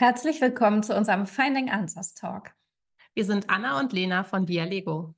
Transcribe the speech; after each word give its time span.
Herzlich 0.00 0.40
willkommen 0.40 0.84
zu 0.84 0.96
unserem 0.96 1.26
Finding 1.26 1.70
Answers 1.70 2.14
Talk. 2.14 2.54
Wir 3.14 3.24
sind 3.24 3.50
Anna 3.50 3.80
und 3.80 3.92
Lena 3.92 4.22
von 4.22 4.46
Dialego 4.46 5.16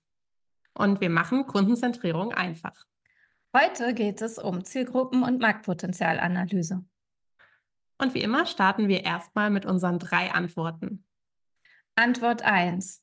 und 0.72 1.03
wir 1.03 1.10
machen 1.10 1.47
Kundenzentrierung 1.47 2.33
einfach. 2.33 2.87
Heute 3.54 3.93
geht 3.93 4.22
es 4.22 4.38
um 4.38 4.65
Zielgruppen- 4.65 5.22
und 5.22 5.38
Marktpotenzialanalyse. 5.38 6.83
Und 7.98 8.15
wie 8.15 8.22
immer 8.22 8.47
starten 8.47 8.88
wir 8.88 9.04
erstmal 9.04 9.51
mit 9.51 9.66
unseren 9.66 9.98
drei 9.98 10.33
Antworten. 10.33 11.04
Antwort 11.94 12.40
1. 12.40 13.03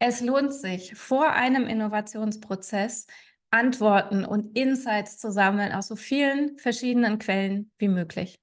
Es 0.00 0.20
lohnt 0.20 0.52
sich, 0.52 0.94
vor 0.96 1.30
einem 1.30 1.66
Innovationsprozess 1.66 3.06
Antworten 3.50 4.26
und 4.26 4.54
Insights 4.54 5.16
zu 5.16 5.32
sammeln 5.32 5.72
aus 5.72 5.88
so 5.88 5.96
vielen 5.96 6.58
verschiedenen 6.58 7.18
Quellen 7.18 7.72
wie 7.78 7.88
möglich. 7.88 8.38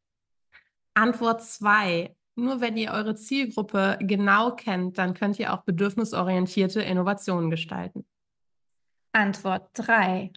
Antwort 0.96 1.44
2. 1.44 2.16
Nur 2.36 2.62
wenn 2.62 2.78
ihr 2.78 2.92
eure 2.92 3.16
Zielgruppe 3.16 3.98
genau 4.00 4.56
kennt, 4.56 4.98
dann 4.98 5.14
könnt 5.14 5.38
ihr 5.38 5.54
auch 5.54 5.64
bedürfnisorientierte 5.64 6.82
Innovationen 6.82 7.50
gestalten. 7.50 8.06
Antwort 9.12 9.70
3. 9.74 10.32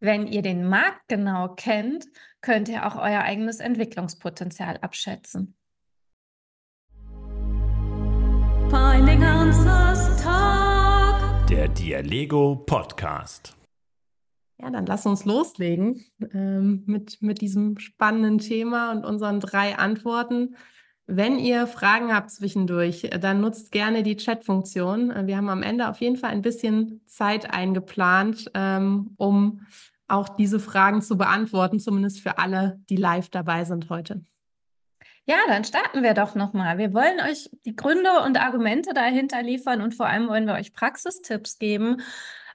Wenn 0.00 0.26
ihr 0.26 0.40
den 0.40 0.66
Markt 0.66 1.08
genau 1.08 1.54
kennt, 1.54 2.06
könnt 2.40 2.70
ihr 2.70 2.86
auch 2.86 2.96
euer 2.96 3.20
eigenes 3.20 3.60
Entwicklungspotenzial 3.60 4.78
abschätzen. 4.78 5.54
Finding 8.70 9.22
Answers 9.22 10.22
Talk. 10.22 11.46
Der 11.48 11.68
Dialego 11.68 12.56
Podcast. 12.64 13.56
Ja, 14.58 14.70
dann 14.70 14.86
lass 14.86 15.04
uns 15.04 15.26
loslegen 15.26 16.04
ähm, 16.32 16.84
mit, 16.86 17.20
mit 17.20 17.42
diesem 17.42 17.78
spannenden 17.78 18.38
Thema 18.38 18.92
und 18.92 19.04
unseren 19.04 19.40
drei 19.40 19.76
Antworten. 19.76 20.56
Wenn 21.12 21.40
ihr 21.40 21.66
Fragen 21.66 22.14
habt 22.14 22.30
zwischendurch, 22.30 23.10
dann 23.20 23.40
nutzt 23.40 23.72
gerne 23.72 24.04
die 24.04 24.16
Chat-Funktion. 24.16 25.26
Wir 25.26 25.36
haben 25.36 25.48
am 25.48 25.64
Ende 25.64 25.88
auf 25.88 26.00
jeden 26.00 26.16
Fall 26.16 26.30
ein 26.30 26.40
bisschen 26.40 27.00
Zeit 27.06 27.52
eingeplant, 27.52 28.48
ähm, 28.54 29.14
um 29.16 29.66
auch 30.06 30.28
diese 30.28 30.60
Fragen 30.60 31.02
zu 31.02 31.18
beantworten, 31.18 31.80
zumindest 31.80 32.20
für 32.20 32.38
alle, 32.38 32.78
die 32.88 32.96
live 32.96 33.28
dabei 33.28 33.64
sind 33.64 33.90
heute. 33.90 34.24
Ja, 35.26 35.38
dann 35.48 35.64
starten 35.64 36.04
wir 36.04 36.14
doch 36.14 36.36
nochmal. 36.36 36.78
Wir 36.78 36.94
wollen 36.94 37.20
euch 37.28 37.50
die 37.64 37.74
Gründe 37.74 38.22
und 38.24 38.40
Argumente 38.40 38.94
dahinter 38.94 39.42
liefern 39.42 39.80
und 39.80 39.96
vor 39.96 40.06
allem 40.06 40.28
wollen 40.28 40.46
wir 40.46 40.54
euch 40.54 40.72
Praxistipps 40.72 41.58
geben, 41.58 42.02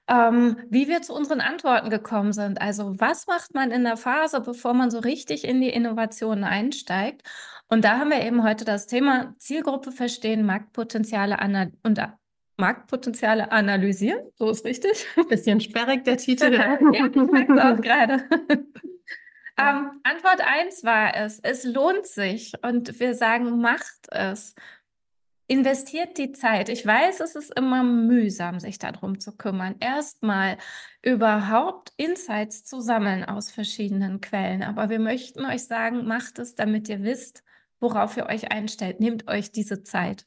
ähm, 0.08 0.56
wie 0.70 0.88
wir 0.88 1.02
zu 1.02 1.14
unseren 1.14 1.40
Antworten 1.42 1.90
gekommen 1.90 2.32
sind. 2.32 2.60
Also 2.60 2.98
was 2.98 3.26
macht 3.26 3.54
man 3.54 3.70
in 3.70 3.84
der 3.84 3.98
Phase, 3.98 4.40
bevor 4.40 4.72
man 4.72 4.90
so 4.90 4.98
richtig 4.98 5.44
in 5.44 5.60
die 5.60 5.70
Innovationen 5.70 6.44
einsteigt? 6.44 7.22
Und 7.68 7.84
da 7.84 7.98
haben 7.98 8.10
wir 8.10 8.22
eben 8.22 8.44
heute 8.44 8.64
das 8.64 8.86
Thema 8.86 9.34
Zielgruppe 9.38 9.90
verstehen, 9.90 10.46
Marktpotenziale 10.46 11.38
und 11.82 12.00
Marktpotenziale 12.56 13.50
analysieren. 13.52 14.20
So 14.36 14.50
ist 14.50 14.64
richtig. 14.64 15.06
Bisschen 15.28 15.60
sperrig 15.60 16.04
der 16.04 16.16
Titel. 16.16 16.52
ja, 16.54 16.78
ich 16.80 17.50
auch 17.60 17.80
gerade. 17.80 18.24
Ähm, 19.58 20.02
Antwort 20.02 20.42
1 20.42 20.84
war 20.84 21.16
es, 21.16 21.40
es 21.40 21.64
lohnt 21.64 22.06
sich 22.06 22.52
und 22.62 23.00
wir 23.00 23.14
sagen, 23.14 23.58
macht 23.58 24.06
es. 24.10 24.54
Investiert 25.46 26.18
die 26.18 26.32
Zeit. 26.32 26.68
Ich 26.68 26.84
weiß, 26.84 27.20
es 27.20 27.36
ist 27.36 27.56
immer 27.56 27.82
mühsam, 27.82 28.60
sich 28.60 28.78
darum 28.78 29.18
zu 29.18 29.34
kümmern. 29.34 29.76
Erstmal 29.80 30.58
überhaupt 31.00 31.92
Insights 31.96 32.64
zu 32.64 32.80
sammeln 32.80 33.24
aus 33.24 33.50
verschiedenen 33.50 34.20
Quellen. 34.20 34.62
Aber 34.62 34.90
wir 34.90 34.98
möchten 34.98 35.46
euch 35.46 35.64
sagen, 35.64 36.04
macht 36.04 36.38
es, 36.38 36.54
damit 36.54 36.90
ihr 36.90 37.02
wisst, 37.02 37.42
worauf 37.80 38.16
ihr 38.16 38.26
euch 38.26 38.50
einstellt. 38.52 39.00
Nehmt 39.00 39.28
euch 39.28 39.52
diese 39.52 39.82
Zeit. 39.82 40.26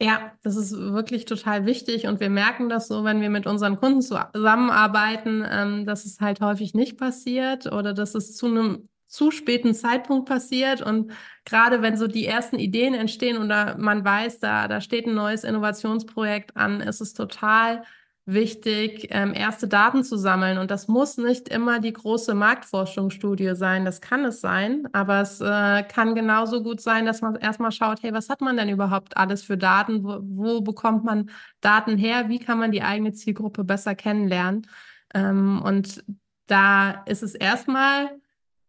Ja, 0.00 0.32
das 0.42 0.56
ist 0.56 0.72
wirklich 0.76 1.24
total 1.24 1.64
wichtig 1.64 2.06
und 2.06 2.20
wir 2.20 2.28
merken 2.28 2.68
das 2.68 2.86
so, 2.86 3.02
wenn 3.04 3.22
wir 3.22 3.30
mit 3.30 3.46
unseren 3.46 3.78
Kunden 3.78 4.02
zusammenarbeiten, 4.02 5.42
ähm, 5.48 5.86
dass 5.86 6.04
es 6.04 6.20
halt 6.20 6.42
häufig 6.42 6.74
nicht 6.74 6.98
passiert 6.98 7.72
oder 7.72 7.94
dass 7.94 8.14
es 8.14 8.36
zu 8.36 8.46
einem 8.46 8.88
zu 9.06 9.30
späten 9.30 9.72
Zeitpunkt 9.72 10.28
passiert 10.28 10.82
und 10.82 11.12
gerade 11.46 11.80
wenn 11.80 11.96
so 11.96 12.08
die 12.08 12.26
ersten 12.26 12.58
Ideen 12.58 12.92
entstehen 12.92 13.38
oder 13.38 13.78
man 13.78 14.04
weiß, 14.04 14.40
da, 14.40 14.68
da 14.68 14.82
steht 14.82 15.06
ein 15.06 15.14
neues 15.14 15.44
Innovationsprojekt 15.44 16.56
an, 16.56 16.80
ist 16.82 17.00
es 17.00 17.14
total 17.14 17.82
wichtig, 18.26 19.06
ähm, 19.10 19.32
erste 19.32 19.68
Daten 19.68 20.02
zu 20.02 20.16
sammeln. 20.16 20.58
Und 20.58 20.72
das 20.72 20.88
muss 20.88 21.16
nicht 21.16 21.48
immer 21.48 21.78
die 21.78 21.92
große 21.92 22.34
Marktforschungsstudie 22.34 23.54
sein. 23.54 23.84
Das 23.84 24.00
kann 24.00 24.24
es 24.24 24.40
sein, 24.40 24.88
aber 24.92 25.20
es 25.20 25.40
äh, 25.40 25.84
kann 25.84 26.16
genauso 26.16 26.62
gut 26.62 26.80
sein, 26.80 27.06
dass 27.06 27.22
man 27.22 27.36
erstmal 27.36 27.70
schaut, 27.70 28.02
hey, 28.02 28.12
was 28.12 28.28
hat 28.28 28.40
man 28.40 28.56
denn 28.56 28.68
überhaupt 28.68 29.16
alles 29.16 29.44
für 29.44 29.56
Daten? 29.56 30.02
Wo, 30.02 30.18
wo 30.22 30.60
bekommt 30.60 31.04
man 31.04 31.30
Daten 31.60 31.96
her? 31.96 32.28
Wie 32.28 32.40
kann 32.40 32.58
man 32.58 32.72
die 32.72 32.82
eigene 32.82 33.12
Zielgruppe 33.12 33.62
besser 33.62 33.94
kennenlernen? 33.94 34.66
Ähm, 35.14 35.62
und 35.62 36.04
da 36.46 37.02
ist 37.06 37.22
es 37.22 37.34
erstmal 37.34 38.10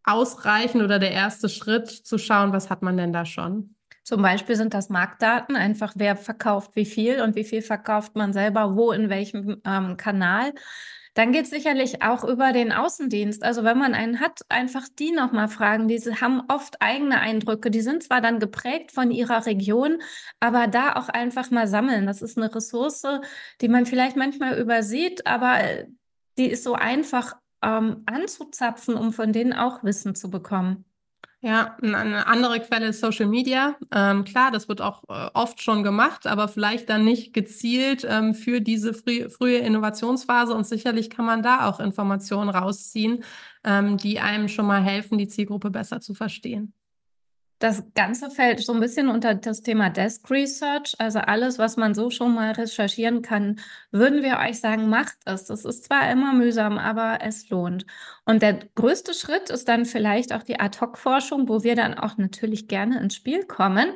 ausreichend 0.04 0.82
oder 0.82 1.00
der 1.00 1.10
erste 1.12 1.48
Schritt 1.48 1.88
zu 1.88 2.16
schauen, 2.16 2.52
was 2.52 2.70
hat 2.70 2.82
man 2.82 2.96
denn 2.96 3.12
da 3.12 3.24
schon? 3.24 3.74
Zum 4.08 4.22
Beispiel 4.22 4.56
sind 4.56 4.72
das 4.72 4.88
Marktdaten, 4.88 5.54
einfach 5.54 5.92
wer 5.94 6.16
verkauft 6.16 6.70
wie 6.76 6.86
viel 6.86 7.20
und 7.20 7.36
wie 7.36 7.44
viel 7.44 7.60
verkauft 7.60 8.16
man 8.16 8.32
selber, 8.32 8.74
wo, 8.74 8.90
in 8.90 9.10
welchem 9.10 9.60
ähm, 9.66 9.98
Kanal. 9.98 10.54
Dann 11.12 11.30
geht 11.30 11.44
es 11.44 11.50
sicherlich 11.50 12.00
auch 12.00 12.24
über 12.24 12.52
den 12.52 12.72
Außendienst. 12.72 13.42
Also 13.42 13.64
wenn 13.64 13.76
man 13.76 13.92
einen 13.92 14.18
hat, 14.18 14.40
einfach 14.48 14.86
die 14.98 15.10
nochmal 15.10 15.48
fragen. 15.48 15.88
Diese 15.88 16.22
haben 16.22 16.40
oft 16.48 16.80
eigene 16.80 17.20
Eindrücke. 17.20 17.70
Die 17.70 17.82
sind 17.82 18.02
zwar 18.02 18.22
dann 18.22 18.38
geprägt 18.40 18.92
von 18.92 19.10
ihrer 19.10 19.44
Region, 19.44 20.00
aber 20.40 20.68
da 20.68 20.94
auch 20.94 21.10
einfach 21.10 21.50
mal 21.50 21.68
sammeln. 21.68 22.06
Das 22.06 22.22
ist 22.22 22.38
eine 22.38 22.54
Ressource, 22.54 23.02
die 23.60 23.68
man 23.68 23.84
vielleicht 23.84 24.16
manchmal 24.16 24.58
übersieht, 24.58 25.26
aber 25.26 25.60
äh, 25.60 25.86
die 26.38 26.46
ist 26.46 26.64
so 26.64 26.72
einfach 26.72 27.36
ähm, 27.62 28.04
anzuzapfen, 28.06 28.94
um 28.94 29.12
von 29.12 29.34
denen 29.34 29.52
auch 29.52 29.84
Wissen 29.84 30.14
zu 30.14 30.30
bekommen. 30.30 30.86
Ja, 31.40 31.76
eine 31.80 32.26
andere 32.26 32.58
Quelle 32.58 32.88
ist 32.88 32.98
Social 33.00 33.26
Media. 33.26 33.76
Ähm, 33.92 34.24
klar, 34.24 34.50
das 34.50 34.68
wird 34.68 34.80
auch 34.80 35.04
äh, 35.08 35.30
oft 35.34 35.62
schon 35.62 35.84
gemacht, 35.84 36.26
aber 36.26 36.48
vielleicht 36.48 36.88
dann 36.88 37.04
nicht 37.04 37.32
gezielt 37.32 38.04
ähm, 38.08 38.34
für 38.34 38.60
diese 38.60 38.92
frü 38.92 39.30
frühe 39.30 39.58
Innovationsphase. 39.58 40.52
Und 40.52 40.66
sicherlich 40.66 41.10
kann 41.10 41.24
man 41.26 41.44
da 41.44 41.68
auch 41.68 41.78
Informationen 41.78 42.50
rausziehen, 42.50 43.22
ähm, 43.62 43.98
die 43.98 44.18
einem 44.18 44.48
schon 44.48 44.66
mal 44.66 44.82
helfen, 44.82 45.16
die 45.16 45.28
Zielgruppe 45.28 45.70
besser 45.70 46.00
zu 46.00 46.12
verstehen. 46.12 46.72
Das 47.58 47.82
Ganze 47.94 48.30
fällt 48.30 48.60
so 48.60 48.72
ein 48.72 48.78
bisschen 48.78 49.08
unter 49.08 49.34
das 49.34 49.62
Thema 49.62 49.90
Desk 49.90 50.30
Research. 50.30 50.94
Also 50.98 51.18
alles, 51.18 51.58
was 51.58 51.76
man 51.76 51.92
so 51.92 52.08
schon 52.08 52.34
mal 52.34 52.52
recherchieren 52.52 53.20
kann, 53.20 53.58
würden 53.90 54.22
wir 54.22 54.38
euch 54.38 54.60
sagen, 54.60 54.88
macht 54.88 55.16
es. 55.24 55.46
Das 55.46 55.64
ist 55.64 55.84
zwar 55.84 56.08
immer 56.10 56.32
mühsam, 56.32 56.78
aber 56.78 57.18
es 57.22 57.48
lohnt. 57.50 57.84
Und 58.24 58.42
der 58.42 58.60
größte 58.76 59.12
Schritt 59.12 59.50
ist 59.50 59.68
dann 59.68 59.86
vielleicht 59.86 60.32
auch 60.32 60.44
die 60.44 60.60
Ad-Hoc-Forschung, 60.60 61.48
wo 61.48 61.64
wir 61.64 61.74
dann 61.74 61.94
auch 61.94 62.16
natürlich 62.16 62.68
gerne 62.68 63.00
ins 63.00 63.16
Spiel 63.16 63.44
kommen, 63.44 63.88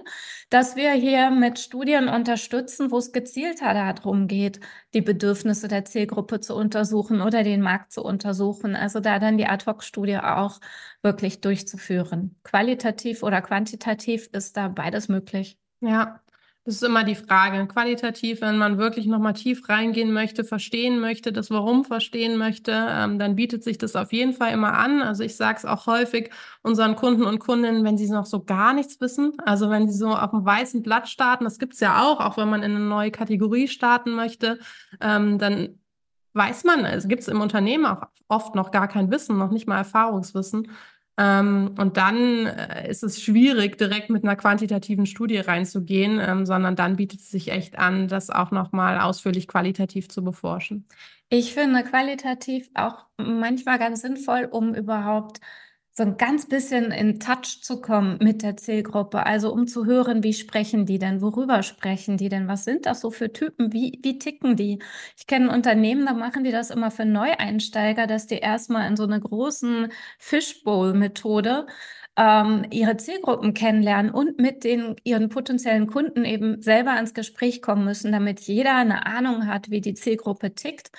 dass 0.51 0.75
wir 0.75 0.93
hier 0.93 1.31
mit 1.31 1.59
Studien 1.59 2.09
unterstützen, 2.09 2.91
wo 2.91 2.99
es 2.99 3.13
gezielter 3.13 3.75
darum 3.75 4.27
geht, 4.27 4.59
die 4.95 5.03
Bedürfnisse 5.03 5.69
der 5.69 5.85
Zielgruppe 5.85 6.41
zu 6.41 6.55
untersuchen 6.55 7.21
oder 7.21 7.43
den 7.43 7.61
Markt 7.63 7.93
zu 7.93 8.03
untersuchen. 8.03 8.77
Also 8.77 9.01
da 9.01 9.19
dann 9.19 9.39
die 9.39 9.47
Ad-Hoc-Studie 9.47 10.19
auch 10.19 10.61
wirklich 11.03 11.41
durchzuführen. 11.41 12.37
Qualitativ 12.45 13.23
oder 13.23 13.43
quantitativ 13.43 14.29
ist 14.33 14.57
da 14.57 14.69
beides 14.69 15.09
möglich. 15.09 15.59
Ja, 15.81 16.22
das 16.65 16.77
ist 16.77 16.85
immer 16.85 17.03
die 17.03 17.17
Frage. 17.17 17.67
Qualitativ, 17.67 18.41
wenn 18.41 18.57
man 18.57 18.79
wirklich 18.79 19.07
nochmal 19.07 19.33
tief 19.33 19.69
reingehen 19.69 20.13
möchte, 20.13 20.45
verstehen 20.45 21.01
möchte, 21.01 21.33
das 21.33 21.51
Warum 21.51 21.85
verstehen 21.85 22.37
möchte, 22.39 22.73
ähm, 22.73 23.19
dann 23.19 23.35
bietet 23.35 23.65
sich 23.65 23.79
das 23.79 23.97
auf 23.97 24.13
jeden 24.13 24.33
Fall 24.33 24.53
immer 24.53 24.75
an. 24.75 25.03
Also 25.03 25.25
ich 25.25 25.37
sage 25.37 25.59
es 25.59 25.65
auch 25.65 25.87
häufig 25.87 26.31
unseren 26.63 26.95
Kunden 26.95 27.25
und 27.25 27.41
Kundinnen, 27.41 27.85
wenn 27.85 27.99
sie 27.99 28.09
noch 28.09 28.27
so 28.27 28.45
gar 28.45 28.75
nichts 28.75 29.01
wissen, 29.01 29.33
also 29.45 29.71
wenn 29.71 29.89
sie 29.89 29.99
so 29.99 30.11
auf 30.11 30.31
dem 30.31 30.45
weißen 30.45 30.85
Blatt 30.85 31.09
starten, 31.09 31.45
das 31.45 31.59
gibt 31.59 31.75
es 31.75 31.81
ja 31.81 32.01
auch, 32.05 32.21
auch 32.21 32.37
wenn 32.37 32.49
man 32.49 32.63
in 32.63 32.77
eine 32.77 32.85
neue 32.85 33.11
Kategorie 33.11 33.67
starten 33.67 34.13
möchte, 34.13 34.61
ähm, 35.01 35.39
dann 35.39 35.81
weiß 36.35 36.63
man, 36.63 36.85
es 36.85 37.09
gibt 37.09 37.23
es 37.23 37.29
im 37.29 37.41
Unternehmen 37.41 37.87
auch 37.87 38.07
oft 38.29 38.55
noch 38.55 38.71
gar 38.71 38.87
kein 38.87 39.11
Wissen, 39.11 39.37
noch 39.37 39.51
nicht 39.51 39.67
mal 39.67 39.79
Erfahrungswissen. 39.79 40.69
Ähm, 41.19 41.75
und 41.79 41.97
dann 41.99 42.47
äh, 42.47 42.89
ist 42.89 43.03
es 43.03 43.23
schwierig, 43.23 43.77
direkt 43.77 44.09
mit 44.09 44.25
einer 44.25 44.37
quantitativen 44.37 45.05
Studie 45.07 45.39
reinzugehen, 45.39 46.19
ähm, 46.21 46.47
sondern 46.47 46.75
dann 46.75 46.97
bietet 46.97 47.21
es 47.21 47.31
sich 47.31 47.51
echt 47.51 47.79
an, 47.79 48.09
das 48.09 48.31
auch 48.31 48.51
nochmal 48.51 48.99
ausführlich 49.01 49.47
qualitativ 49.47 50.09
zu 50.09 50.25
beforschen. 50.25 50.87
Ich 51.29 51.55
finde 51.55 51.83
qualitativ 51.83 52.71
auch 52.75 53.07
manchmal 53.19 53.79
ganz 53.79 54.03
sinnvoll, 54.03 54.49
um 54.51 54.75
überhaupt 54.75 55.41
so 55.95 56.05
ein 56.05 56.17
ganz 56.17 56.49
bisschen 56.49 56.91
in 56.91 57.21
Touch 57.21 57.61
zu 57.63 57.81
kommen 57.83 58.19
mit 58.23 58.43
der 58.43 58.57
Zielgruppe, 58.57 59.27
also 59.27 59.53
um 59.53 59.67
zu 59.67 59.85
hören, 59.85 60.23
wie 60.23 60.33
sprechen 60.33 60.87
die 60.87 60.99
denn, 60.99 61.21
worüber 61.21 61.63
sprechen 61.63 62.17
die 62.17 62.31
denn, 62.31 62.49
was 62.49 62.65
sind 62.65 62.87
das 62.87 63.03
so 63.03 63.11
für 63.11 63.33
Typen, 63.33 63.73
wie, 63.75 64.01
wie 64.03 64.19
ticken 64.19 64.57
die? 64.57 64.79
Ich 65.19 65.27
kenne 65.27 65.51
Unternehmen, 65.53 66.07
da 66.07 66.15
machen 66.15 66.45
die 66.45 66.51
das 66.51 66.71
immer 66.71 66.91
für 66.91 67.05
Neueinsteiger, 67.05 68.07
dass 68.07 68.27
die 68.27 68.39
erstmal 68.39 68.89
in 68.89 68.97
so 68.97 69.05
einer 69.05 69.21
großen 69.21 69.93
Fishbowl-Methode 70.19 71.67
ähm, 72.17 72.65
ihre 72.71 72.97
Zielgruppen 72.97 73.55
kennenlernen 73.55 74.13
und 74.13 74.39
mit 74.41 74.65
den 74.65 74.97
ihren 75.05 75.29
potenziellen 75.29 75.87
Kunden 75.87 76.25
eben 76.25 76.61
selber 76.63 76.99
ins 76.99 77.15
Gespräch 77.15 77.63
kommen 77.63 77.85
müssen, 77.85 78.13
damit 78.13 78.41
jeder 78.41 78.77
eine 78.77 79.07
Ahnung 79.07 79.47
hat, 79.47 79.71
wie 79.71 79.81
die 79.83 79.95
Zielgruppe 79.95 80.55
tickt. 80.55 80.91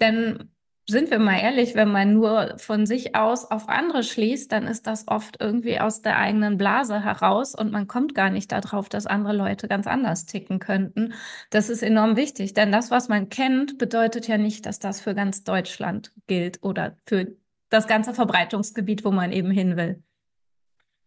Denn 0.00 0.53
sind 0.86 1.10
wir 1.10 1.18
mal 1.18 1.38
ehrlich, 1.38 1.74
wenn 1.74 1.90
man 1.90 2.12
nur 2.12 2.58
von 2.58 2.84
sich 2.84 3.16
aus 3.16 3.50
auf 3.50 3.68
andere 3.68 4.02
schließt, 4.02 4.52
dann 4.52 4.66
ist 4.66 4.86
das 4.86 5.08
oft 5.08 5.40
irgendwie 5.40 5.80
aus 5.80 6.02
der 6.02 6.18
eigenen 6.18 6.58
Blase 6.58 7.02
heraus 7.02 7.54
und 7.54 7.72
man 7.72 7.86
kommt 7.86 8.14
gar 8.14 8.28
nicht 8.28 8.52
darauf, 8.52 8.88
dass 8.88 9.06
andere 9.06 9.34
Leute 9.34 9.66
ganz 9.66 9.86
anders 9.86 10.26
ticken 10.26 10.58
könnten. 10.58 11.14
Das 11.50 11.70
ist 11.70 11.82
enorm 11.82 12.16
wichtig, 12.16 12.52
denn 12.52 12.70
das, 12.70 12.90
was 12.90 13.08
man 13.08 13.30
kennt, 13.30 13.78
bedeutet 13.78 14.28
ja 14.28 14.36
nicht, 14.36 14.66
dass 14.66 14.78
das 14.78 15.00
für 15.00 15.14
ganz 15.14 15.42
Deutschland 15.42 16.12
gilt 16.26 16.62
oder 16.62 16.96
für 17.06 17.34
das 17.70 17.86
ganze 17.86 18.12
Verbreitungsgebiet, 18.12 19.04
wo 19.04 19.10
man 19.10 19.32
eben 19.32 19.50
hin 19.50 19.76
will. 19.76 20.02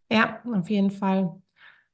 Ja, 0.09 0.41
auf 0.51 0.69
jeden 0.69 0.91
Fall. 0.91 1.39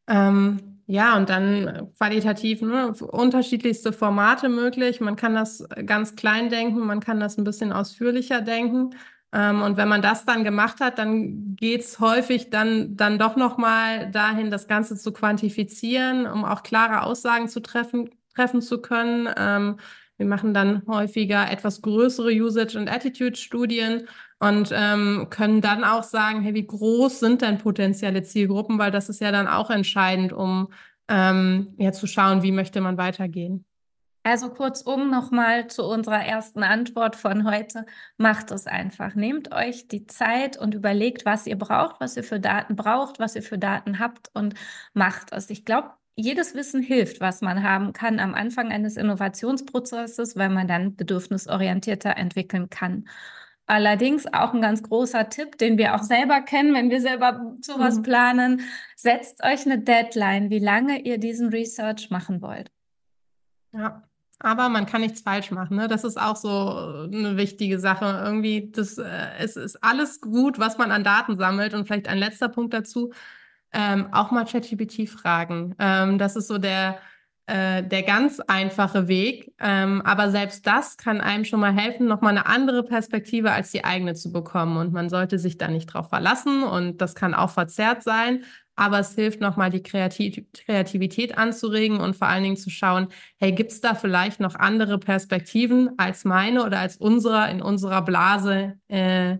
Ähm, 0.08 0.73
ja, 0.86 1.16
und 1.18 1.30
dann 1.30 1.92
qualitativ 1.98 2.62
ne, 2.62 2.94
unterschiedlichste 2.94 3.94
Formate 3.94 4.50
möglich. 4.50 5.00
Man 5.00 5.16
kann 5.16 5.34
das 5.34 5.66
ganz 5.86 6.16
klein 6.16 6.50
denken, 6.50 6.80
man 6.86 7.00
kann 7.00 7.20
das 7.20 7.38
ein 7.38 7.46
bisschen 7.46 7.72
ausführlicher 7.72 8.42
denken. 8.42 8.92
Ähm, 9.32 9.62
und 9.62 9.78
wenn 9.78 9.88
man 9.88 10.02
das 10.02 10.26
dann 10.26 10.44
gemacht 10.44 10.80
hat, 10.82 11.00
dann 11.00 11.56
geht's 11.56 12.00
häufig 12.00 12.50
dann, 12.50 12.96
dann 12.98 13.18
doch 13.18 13.36
nochmal 13.36 14.12
dahin, 14.12 14.52
das 14.52 14.68
Ganze 14.68 14.98
zu 14.98 15.14
quantifizieren, 15.14 16.28
um 16.28 16.46
auch 16.46 16.64
klare 16.64 17.04
Aussagen 17.04 17.48
zu 17.48 17.62
treffen, 17.62 18.10
treffen 18.36 18.62
zu 18.62 18.82
können. 18.82 19.30
Ähm, 19.38 19.78
wir 20.18 20.28
machen 20.28 20.54
dann 20.54 20.84
häufiger 20.88 21.50
etwas 21.52 21.82
größere 21.82 22.32
Usage- 22.32 22.78
und 22.78 22.90
Attitude-Studien 22.90 24.08
und 24.44 24.72
ähm, 24.74 25.28
können 25.30 25.62
dann 25.62 25.86
auch 25.86 26.04
sagen, 26.04 26.42
hey, 26.42 26.54
wie 26.54 26.68
groß 26.68 27.22
sind 27.22 27.42
denn 27.42 27.60
potenzielle 27.60 28.24
Zielgruppen, 28.24 28.78
weil 28.78 28.92
das 28.92 29.08
ist 29.08 29.22
ja 29.22 29.32
dann 29.32 29.48
auch 29.48 29.70
entscheidend, 29.70 30.34
um 30.34 30.68
ähm, 31.08 31.74
ja 31.78 31.94
zu 31.94 32.08
schauen, 32.08 32.44
wie 32.44 32.52
möchte 32.52 32.82
man 32.82 32.98
weitergehen. 32.98 33.64
Also 34.24 34.50
kurzum 34.50 35.10
nochmal 35.10 35.68
zu 35.68 35.84
unserer 35.84 36.26
ersten 36.26 36.64
Antwort 36.64 37.16
von 37.16 37.50
heute. 37.50 37.86
Macht 38.18 38.52
es 38.52 38.68
einfach. 38.68 39.16
Nehmt 39.16 39.54
euch 39.54 39.88
die 39.88 40.08
Zeit 40.08 40.58
und 40.58 40.74
überlegt, 40.76 41.26
was 41.26 41.48
ihr 41.48 41.58
braucht, 41.58 42.02
was 42.02 42.18
ihr 42.18 42.24
für 42.24 42.40
Daten 42.40 42.76
braucht, 42.76 43.20
was 43.20 43.36
ihr 43.36 43.44
für 43.44 43.58
Daten 43.58 44.00
habt 44.00 44.30
und 44.34 44.56
macht 44.94 45.32
es. 45.32 45.50
Ich 45.50 45.64
glaube, 45.64 45.92
jedes 46.16 46.54
Wissen 46.54 46.82
hilft, 46.82 47.22
was 47.22 47.42
man 47.42 47.64
haben 47.64 47.94
kann 47.94 48.20
am 48.20 48.34
Anfang 48.34 48.72
eines 48.72 48.98
Innovationsprozesses, 48.98 50.36
weil 50.36 50.50
man 50.50 50.68
dann 50.68 50.96
bedürfnisorientierter 50.96 52.18
entwickeln 52.18 52.70
kann. 52.70 53.06
Allerdings 53.66 54.26
auch 54.34 54.54
ein 54.54 54.62
ganz 54.62 54.84
großer 54.84 55.30
Tipp, 55.30 55.58
den 55.58 55.78
wir 55.78 55.96
auch 55.96 56.04
selber 56.04 56.42
kennen, 56.42 56.74
wenn 56.74 56.90
wir 56.90 57.00
selber 57.00 57.56
sowas 57.62 57.98
mhm. 57.98 58.04
planen. 58.04 58.62
Setzt 58.96 59.44
euch 59.44 59.66
eine 59.66 59.80
Deadline, 59.80 60.50
wie 60.50 60.60
lange 60.60 61.02
ihr 61.02 61.18
diesen 61.18 61.50
Research 61.50 62.10
machen 62.10 62.42
wollt. 62.42 62.72
Ja, 63.72 64.04
aber 64.40 64.68
man 64.68 64.86
kann 64.86 65.02
nichts 65.02 65.22
falsch 65.22 65.52
machen. 65.52 65.78
Ne? 65.78 65.88
Das 65.88 66.04
ist 66.04 66.20
auch 66.20 66.36
so 66.36 66.50
eine 67.12 67.38
wichtige 67.38 67.80
Sache. 67.80 68.22
Irgendwie, 68.26 68.70
das, 68.72 68.98
äh, 68.98 69.30
es 69.40 69.56
ist 69.56 69.82
alles 69.82 70.20
gut, 70.20 70.60
was 70.60 70.78
man 70.78 70.92
an 70.92 71.06
Daten 71.06 71.38
sammelt. 71.38 71.74
Und 71.74 71.86
vielleicht 71.86 72.10
ein 72.10 72.18
letzter 72.18 72.50
Punkt 72.50 72.74
dazu, 72.74 73.14
ähm, 73.72 74.10
auch 74.12 74.32
mal 74.32 74.46
ChatGPT 74.46 75.10
fragen. 75.10 75.74
Ähm, 75.80 76.18
das 76.18 76.36
ist 76.36 76.48
so 76.48 76.58
der, 76.58 77.00
äh, 77.46 77.84
der 77.84 78.04
ganz 78.04 78.40
einfache 78.40 79.08
Weg. 79.08 79.54
Ähm, 79.60 80.02
aber 80.04 80.32
selbst 80.32 80.66
das 80.66 80.96
kann 80.98 81.20
einem 81.20 81.44
schon 81.44 81.60
mal 81.60 81.74
helfen, 81.74 82.08
nochmal 82.08 82.32
eine 82.32 82.46
andere 82.46 82.84
Perspektive 82.84 83.52
als 83.52 83.72
die 83.72 83.84
eigene 83.84 84.14
zu 84.14 84.32
bekommen. 84.32 84.78
Und 84.78 84.94
man 84.94 85.10
sollte 85.10 85.38
sich 85.40 85.58
da 85.58 85.68
nicht 85.68 85.88
drauf 85.88 86.10
verlassen. 86.10 86.64
Und 86.64 87.02
das 87.02 87.16
kann 87.16 87.34
auch 87.34 87.50
verzerrt 87.50 88.02
sein. 88.02 88.44
Aber 88.76 89.00
es 89.00 89.14
hilft 89.14 89.40
nochmal, 89.42 89.70
die 89.70 89.84
Kreativ 89.84 90.46
Kreativität 90.54 91.38
anzuregen 91.38 92.00
und 92.00 92.16
vor 92.16 92.28
allen 92.28 92.44
Dingen 92.44 92.58
zu 92.58 92.70
schauen, 92.70 93.08
hey, 93.38 93.52
gibt 93.52 93.72
es 93.72 93.82
da 93.82 93.94
vielleicht 93.94 94.40
noch 94.40 94.56
andere 94.56 94.98
Perspektiven 94.98 95.92
als 95.98 96.26
meine 96.26 96.66
oder 96.66 96.80
als 96.80 96.98
unsere 96.98 97.52
in 97.52 97.62
unserer 97.62 98.02
Blase 98.02 98.80
äh, 98.88 99.38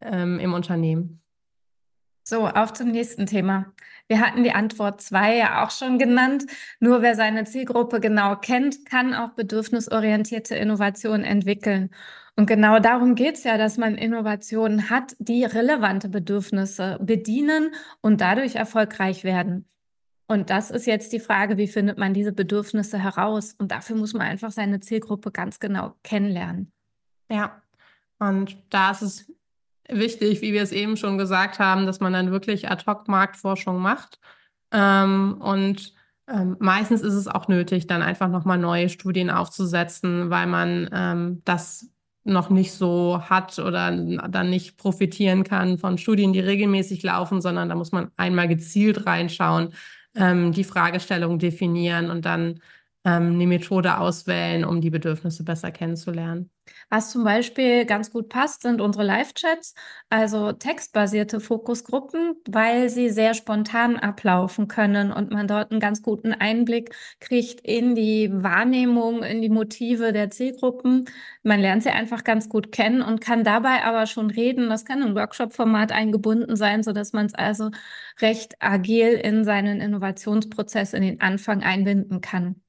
ähm, 0.00 0.38
im 0.38 0.52
Unternehmen? 0.52 1.20
So, 2.28 2.46
auf 2.46 2.74
zum 2.74 2.90
nächsten 2.90 3.24
Thema. 3.24 3.72
Wir 4.06 4.20
hatten 4.20 4.44
die 4.44 4.52
Antwort 4.52 5.00
zwei 5.00 5.34
ja 5.38 5.64
auch 5.64 5.70
schon 5.70 5.98
genannt. 5.98 6.44
Nur 6.78 7.00
wer 7.00 7.14
seine 7.14 7.44
Zielgruppe 7.44 8.00
genau 8.00 8.36
kennt, 8.36 8.84
kann 8.84 9.14
auch 9.14 9.30
bedürfnisorientierte 9.30 10.54
Innovationen 10.54 11.24
entwickeln. 11.24 11.88
Und 12.36 12.44
genau 12.44 12.80
darum 12.80 13.14
geht 13.14 13.36
es 13.36 13.44
ja, 13.44 13.56
dass 13.56 13.78
man 13.78 13.94
Innovationen 13.94 14.90
hat, 14.90 15.16
die 15.18 15.44
relevante 15.44 16.10
Bedürfnisse 16.10 16.98
bedienen 17.00 17.70
und 18.02 18.20
dadurch 18.20 18.56
erfolgreich 18.56 19.24
werden. 19.24 19.66
Und 20.26 20.50
das 20.50 20.70
ist 20.70 20.86
jetzt 20.86 21.14
die 21.14 21.20
Frage, 21.20 21.56
wie 21.56 21.66
findet 21.66 21.96
man 21.96 22.12
diese 22.12 22.32
Bedürfnisse 22.32 22.98
heraus? 22.98 23.54
Und 23.56 23.72
dafür 23.72 23.96
muss 23.96 24.12
man 24.12 24.26
einfach 24.26 24.50
seine 24.50 24.80
Zielgruppe 24.80 25.30
ganz 25.30 25.60
genau 25.60 25.94
kennenlernen. 26.02 26.72
Ja, 27.30 27.62
und 28.18 28.58
da 28.68 28.90
ist 28.90 29.00
es 29.00 29.32
wichtig, 29.88 30.42
wie 30.42 30.52
wir 30.52 30.62
es 30.62 30.72
eben 30.72 30.96
schon 30.96 31.18
gesagt 31.18 31.58
haben, 31.58 31.86
dass 31.86 32.00
man 32.00 32.12
dann 32.12 32.30
wirklich 32.30 32.70
Ad-Hoc-Marktforschung 32.70 33.78
macht. 33.78 34.18
Ähm, 34.72 35.36
und 35.40 35.94
ähm, 36.28 36.56
meistens 36.60 37.00
ist 37.02 37.14
es 37.14 37.26
auch 37.26 37.48
nötig, 37.48 37.86
dann 37.86 38.02
einfach 38.02 38.28
nochmal 38.28 38.58
neue 38.58 38.88
Studien 38.88 39.30
aufzusetzen, 39.30 40.30
weil 40.30 40.46
man 40.46 40.88
ähm, 40.92 41.42
das 41.44 41.90
noch 42.24 42.50
nicht 42.50 42.72
so 42.72 43.22
hat 43.22 43.58
oder 43.58 43.90
dann 43.90 44.50
nicht 44.50 44.76
profitieren 44.76 45.44
kann 45.44 45.78
von 45.78 45.96
Studien, 45.96 46.34
die 46.34 46.40
regelmäßig 46.40 47.02
laufen, 47.02 47.40
sondern 47.40 47.70
da 47.70 47.74
muss 47.74 47.92
man 47.92 48.10
einmal 48.16 48.48
gezielt 48.48 49.06
reinschauen, 49.06 49.72
ähm, 50.14 50.52
die 50.52 50.64
Fragestellung 50.64 51.38
definieren 51.38 52.10
und 52.10 52.26
dann 52.26 52.60
ähm, 53.08 53.34
eine 53.34 53.46
Methode 53.46 53.98
auswählen, 53.98 54.64
um 54.64 54.80
die 54.80 54.90
Bedürfnisse 54.90 55.42
besser 55.44 55.70
kennenzulernen. 55.70 56.50
Was 56.90 57.10
zum 57.10 57.24
Beispiel 57.24 57.86
ganz 57.86 58.10
gut 58.10 58.28
passt, 58.28 58.60
sind 58.62 58.82
unsere 58.82 59.02
Live-Chats, 59.04 59.74
also 60.10 60.52
textbasierte 60.52 61.40
Fokusgruppen, 61.40 62.34
weil 62.46 62.90
sie 62.90 63.08
sehr 63.08 63.32
spontan 63.32 63.96
ablaufen 63.96 64.68
können 64.68 65.10
und 65.10 65.30
man 65.30 65.48
dort 65.48 65.70
einen 65.70 65.80
ganz 65.80 66.02
guten 66.02 66.32
Einblick 66.34 66.94
kriegt 67.20 67.60
in 67.62 67.94
die 67.94 68.30
Wahrnehmung, 68.30 69.22
in 69.22 69.40
die 69.40 69.48
Motive 69.48 70.12
der 70.12 70.30
Zielgruppen. 70.30 71.06
Man 71.42 71.60
lernt 71.60 71.84
sie 71.84 71.90
einfach 71.90 72.22
ganz 72.24 72.50
gut 72.50 72.70
kennen 72.72 73.00
und 73.00 73.22
kann 73.22 73.44
dabei 73.44 73.84
aber 73.84 74.04
schon 74.06 74.28
reden. 74.30 74.68
Das 74.68 74.84
kann 74.84 75.00
im 75.02 75.14
Workshop-Format 75.14 75.92
eingebunden 75.92 76.56
sein, 76.56 76.82
sodass 76.82 77.14
man 77.14 77.26
es 77.26 77.34
also 77.34 77.70
recht 78.20 78.56
agil 78.60 79.12
in 79.14 79.44
seinen 79.44 79.80
Innovationsprozess 79.80 80.92
in 80.92 81.02
den 81.02 81.20
Anfang 81.22 81.62
einbinden 81.62 82.20
kann. 82.20 82.62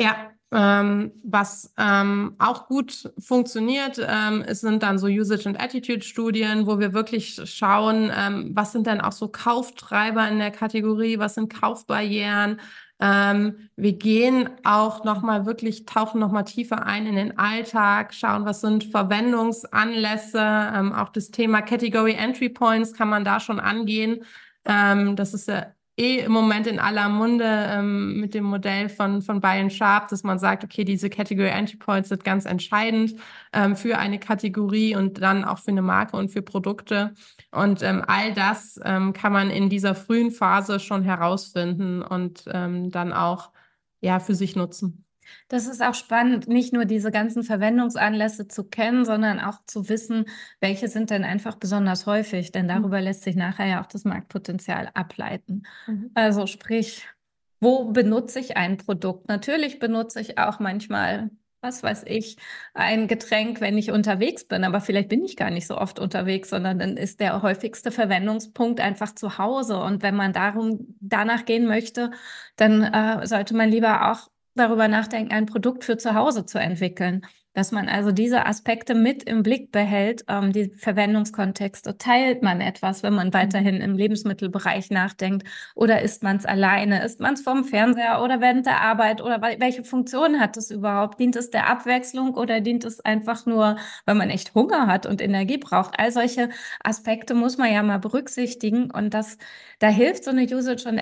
Ja, 0.00 0.30
ähm, 0.50 1.12
was 1.24 1.74
ähm, 1.76 2.34
auch 2.38 2.68
gut 2.68 3.12
funktioniert, 3.18 3.98
ähm, 4.00 4.42
es 4.46 4.60
sind 4.60 4.82
dann 4.82 4.98
so 4.98 5.06
Usage- 5.08 5.46
and 5.48 5.60
Attitude-Studien, 5.60 6.66
wo 6.66 6.78
wir 6.78 6.92
wirklich 6.94 7.40
schauen, 7.44 8.10
ähm, 8.16 8.50
was 8.54 8.72
sind 8.72 8.86
denn 8.86 9.00
auch 9.00 9.12
so 9.12 9.28
Kauftreiber 9.28 10.26
in 10.28 10.38
der 10.38 10.50
Kategorie, 10.52 11.18
was 11.18 11.34
sind 11.34 11.52
Kaufbarrieren. 11.52 12.60
Ähm, 13.00 13.68
wir 13.76 13.92
gehen 13.92 14.48
auch 14.64 15.04
nochmal 15.04 15.46
wirklich, 15.46 15.84
tauchen 15.84 16.18
nochmal 16.20 16.44
tiefer 16.44 16.86
ein 16.86 17.06
in 17.06 17.16
den 17.16 17.38
Alltag, 17.38 18.14
schauen, 18.14 18.44
was 18.46 18.60
sind 18.60 18.84
Verwendungsanlässe, 18.84 20.38
ähm, 20.40 20.92
auch 20.92 21.10
das 21.10 21.30
Thema 21.30 21.60
Category 21.62 22.12
Entry 22.14 22.48
Points 22.48 22.92
kann 22.94 23.08
man 23.08 23.24
da 23.24 23.40
schon 23.40 23.60
angehen. 23.60 24.24
das 24.64 25.32
ist 25.34 25.48
ja 25.48 25.66
eh 25.98 26.20
im 26.20 26.32
Moment 26.32 26.66
in 26.66 26.78
aller 26.78 27.08
Munde 27.08 27.44
ähm, 27.46 28.20
mit 28.20 28.34
dem 28.34 28.44
Modell 28.44 28.88
von, 28.88 29.22
von 29.22 29.40
Bayern 29.40 29.70
Sharp, 29.70 30.08
dass 30.08 30.22
man 30.22 30.38
sagt, 30.38 30.64
okay, 30.64 30.84
diese 30.84 31.10
Category 31.10 31.48
Entry 31.48 31.76
Points 31.76 32.08
sind 32.10 32.24
ganz 32.24 32.44
entscheidend 32.44 33.14
ähm, 33.52 33.76
für 33.76 33.98
eine 33.98 34.18
Kategorie 34.18 34.94
und 34.96 35.20
dann 35.20 35.44
auch 35.44 35.58
für 35.58 35.70
eine 35.70 35.82
Marke 35.82 36.16
und 36.16 36.28
für 36.30 36.42
Produkte. 36.42 37.14
Und 37.50 37.82
ähm, 37.82 38.04
all 38.06 38.32
das 38.34 38.80
ähm, 38.84 39.12
kann 39.12 39.32
man 39.32 39.50
in 39.50 39.68
dieser 39.68 39.94
frühen 39.94 40.30
Phase 40.30 40.80
schon 40.80 41.02
herausfinden 41.02 42.02
und 42.02 42.44
ähm, 42.52 42.90
dann 42.90 43.12
auch 43.12 43.50
ja 44.00 44.20
für 44.20 44.34
sich 44.34 44.56
nutzen. 44.56 45.07
Das 45.48 45.66
ist 45.66 45.82
auch 45.82 45.94
spannend, 45.94 46.48
nicht 46.48 46.72
nur 46.72 46.84
diese 46.84 47.10
ganzen 47.10 47.42
Verwendungsanlässe 47.42 48.48
zu 48.48 48.64
kennen, 48.64 49.04
sondern 49.04 49.40
auch 49.40 49.64
zu 49.66 49.88
wissen, 49.88 50.26
welche 50.60 50.88
sind 50.88 51.10
denn 51.10 51.24
einfach 51.24 51.56
besonders 51.56 52.06
häufig, 52.06 52.52
denn 52.52 52.66
mhm. 52.66 52.70
darüber 52.70 52.98
mhm. 52.98 53.04
lässt 53.04 53.22
sich 53.22 53.36
nachher 53.36 53.66
ja 53.66 53.82
auch 53.82 53.86
das 53.86 54.04
Marktpotenzial 54.04 54.90
ableiten. 54.94 55.62
Mhm. 55.86 56.10
Also 56.14 56.46
sprich, 56.46 57.08
wo 57.60 57.86
benutze 57.86 58.40
ich 58.40 58.56
ein 58.56 58.76
Produkt? 58.76 59.28
Natürlich 59.28 59.78
benutze 59.78 60.20
ich 60.20 60.38
auch 60.38 60.60
manchmal 60.60 61.30
was 61.60 61.82
weiß 61.82 62.04
ich, 62.06 62.36
ein 62.74 63.08
Getränk, 63.08 63.60
wenn 63.60 63.78
ich 63.78 63.90
unterwegs 63.90 64.44
bin. 64.44 64.64
Aber 64.64 64.80
vielleicht 64.80 65.08
bin 65.08 65.24
ich 65.24 65.36
gar 65.36 65.50
nicht 65.50 65.66
so 65.66 65.76
oft 65.76 65.98
unterwegs, 65.98 66.50
sondern 66.50 66.78
dann 66.78 66.96
ist 66.96 67.20
der 67.20 67.42
häufigste 67.42 67.90
Verwendungspunkt 67.90 68.80
einfach 68.80 69.14
zu 69.14 69.38
Hause. 69.38 69.78
Und 69.78 70.02
wenn 70.02 70.14
man 70.14 70.32
darum 70.32 70.96
danach 71.00 71.44
gehen 71.44 71.66
möchte, 71.66 72.10
dann 72.56 72.82
äh, 72.82 73.26
sollte 73.26 73.56
man 73.56 73.70
lieber 73.70 74.10
auch 74.12 74.28
darüber 74.58 74.88
nachdenken, 74.88 75.32
ein 75.32 75.46
Produkt 75.46 75.84
für 75.84 75.96
zu 75.96 76.14
Hause 76.14 76.44
zu 76.46 76.58
entwickeln 76.58 77.26
dass 77.58 77.72
man 77.72 77.88
also 77.88 78.12
diese 78.12 78.46
Aspekte 78.46 78.94
mit 78.94 79.24
im 79.24 79.42
Blick 79.42 79.72
behält, 79.72 80.24
ähm, 80.28 80.52
die 80.52 80.70
Verwendungskontexte. 80.76 81.98
Teilt 81.98 82.40
man 82.40 82.60
etwas, 82.60 83.02
wenn 83.02 83.14
man 83.14 83.34
weiterhin 83.34 83.80
im 83.80 83.96
Lebensmittelbereich 83.96 84.90
nachdenkt? 84.90 85.44
Oder 85.74 86.02
isst 86.02 86.22
man 86.22 86.36
es 86.36 86.46
alleine? 86.46 87.04
Isst 87.04 87.18
man 87.18 87.34
es 87.34 87.40
vom 87.40 87.64
Fernseher 87.64 88.22
oder 88.22 88.40
während 88.40 88.66
der 88.66 88.80
Arbeit? 88.80 89.20
Oder 89.20 89.42
welche 89.42 89.82
Funktion 89.82 90.38
hat 90.38 90.56
es 90.56 90.70
überhaupt? 90.70 91.18
Dient 91.18 91.34
es 91.34 91.50
der 91.50 91.68
Abwechslung 91.68 92.34
oder 92.34 92.60
dient 92.60 92.84
es 92.84 93.00
einfach 93.00 93.44
nur, 93.44 93.76
weil 94.06 94.14
man 94.14 94.30
echt 94.30 94.54
Hunger 94.54 94.86
hat 94.86 95.06
und 95.06 95.20
Energie 95.20 95.58
braucht? 95.58 95.98
All 95.98 96.12
solche 96.12 96.50
Aspekte 96.84 97.34
muss 97.34 97.58
man 97.58 97.72
ja 97.72 97.82
mal 97.82 97.98
berücksichtigen. 97.98 98.90
Und 98.92 99.14
das, 99.14 99.36
da 99.80 99.88
hilft 99.88 100.22
so 100.22 100.30
eine 100.30 100.44
Usage- 100.44 100.88
und 100.88 100.98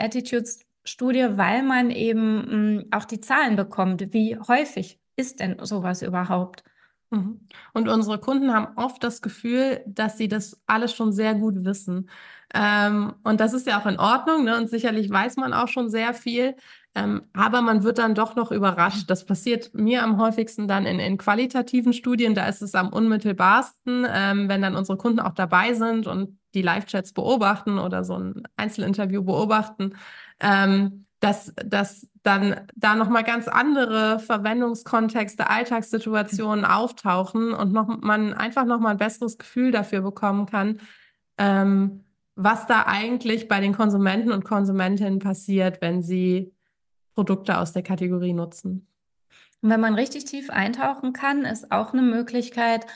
Attitudes-Studie, 0.86 1.36
weil 1.36 1.62
man 1.62 1.90
eben 1.90 2.36
mh, 2.36 2.80
mm, 2.80 2.84
auch 2.92 3.04
die 3.04 3.20
Zahlen 3.20 3.56
bekommt, 3.56 4.12
wie 4.12 4.38
häufig 4.38 5.00
ist 5.16 5.40
denn 5.40 5.56
sowas 5.62 6.02
überhaupt? 6.02 6.62
Mhm. 7.10 7.40
Und 7.72 7.88
unsere 7.88 8.18
Kunden 8.18 8.52
haben 8.52 8.76
oft 8.76 9.02
das 9.04 9.22
Gefühl, 9.22 9.82
dass 9.86 10.18
sie 10.18 10.28
das 10.28 10.60
alles 10.66 10.94
schon 10.94 11.12
sehr 11.12 11.34
gut 11.34 11.64
wissen. 11.64 12.10
Ähm, 12.54 13.14
und 13.22 13.40
das 13.40 13.52
ist 13.52 13.66
ja 13.66 13.80
auch 13.80 13.86
in 13.86 13.98
Ordnung, 13.98 14.44
ne? 14.44 14.56
Und 14.56 14.68
sicherlich 14.68 15.10
weiß 15.10 15.36
man 15.36 15.52
auch 15.52 15.68
schon 15.68 15.88
sehr 15.88 16.14
viel. 16.14 16.56
Ähm, 16.94 17.22
aber 17.32 17.60
man 17.60 17.82
wird 17.84 17.98
dann 17.98 18.14
doch 18.14 18.36
noch 18.36 18.50
überrascht. 18.50 19.10
Das 19.10 19.26
passiert 19.26 19.74
mir 19.74 20.02
am 20.02 20.18
häufigsten 20.18 20.66
dann 20.66 20.86
in, 20.86 20.98
in 20.98 21.18
qualitativen 21.18 21.92
Studien. 21.92 22.34
Da 22.34 22.46
ist 22.48 22.62
es 22.62 22.74
am 22.74 22.88
unmittelbarsten, 22.88 24.06
ähm, 24.08 24.48
wenn 24.48 24.62
dann 24.62 24.76
unsere 24.76 24.96
Kunden 24.98 25.20
auch 25.20 25.34
dabei 25.34 25.74
sind 25.74 26.06
und 26.06 26.38
die 26.54 26.62
Live-Chats 26.62 27.12
beobachten 27.12 27.78
oder 27.78 28.02
so 28.02 28.14
ein 28.18 28.42
Einzelinterview 28.56 29.22
beobachten. 29.22 29.94
Ähm, 30.40 31.06
dass, 31.20 31.52
dass 31.64 32.06
dann 32.22 32.68
da 32.74 32.94
nochmal 32.94 33.24
ganz 33.24 33.48
andere 33.48 34.18
Verwendungskontexte, 34.18 35.48
Alltagssituationen 35.48 36.64
auftauchen 36.64 37.52
und 37.52 37.72
noch, 37.72 37.86
man 37.86 38.34
einfach 38.34 38.64
nochmal 38.64 38.92
ein 38.92 38.98
besseres 38.98 39.38
Gefühl 39.38 39.70
dafür 39.70 40.02
bekommen 40.02 40.46
kann, 40.46 40.80
ähm, 41.38 42.04
was 42.34 42.66
da 42.66 42.84
eigentlich 42.86 43.48
bei 43.48 43.60
den 43.60 43.74
Konsumenten 43.74 44.30
und 44.30 44.44
Konsumentinnen 44.44 45.20
passiert, 45.20 45.80
wenn 45.80 46.02
sie 46.02 46.52
Produkte 47.14 47.58
aus 47.58 47.72
der 47.72 47.82
Kategorie 47.82 48.34
nutzen. 48.34 48.86
Und 49.62 49.70
wenn 49.70 49.80
man 49.80 49.94
richtig 49.94 50.26
tief 50.26 50.50
eintauchen 50.50 51.12
kann, 51.12 51.44
ist 51.44 51.72
auch 51.72 51.92
eine 51.92 52.02
Möglichkeit, 52.02 52.86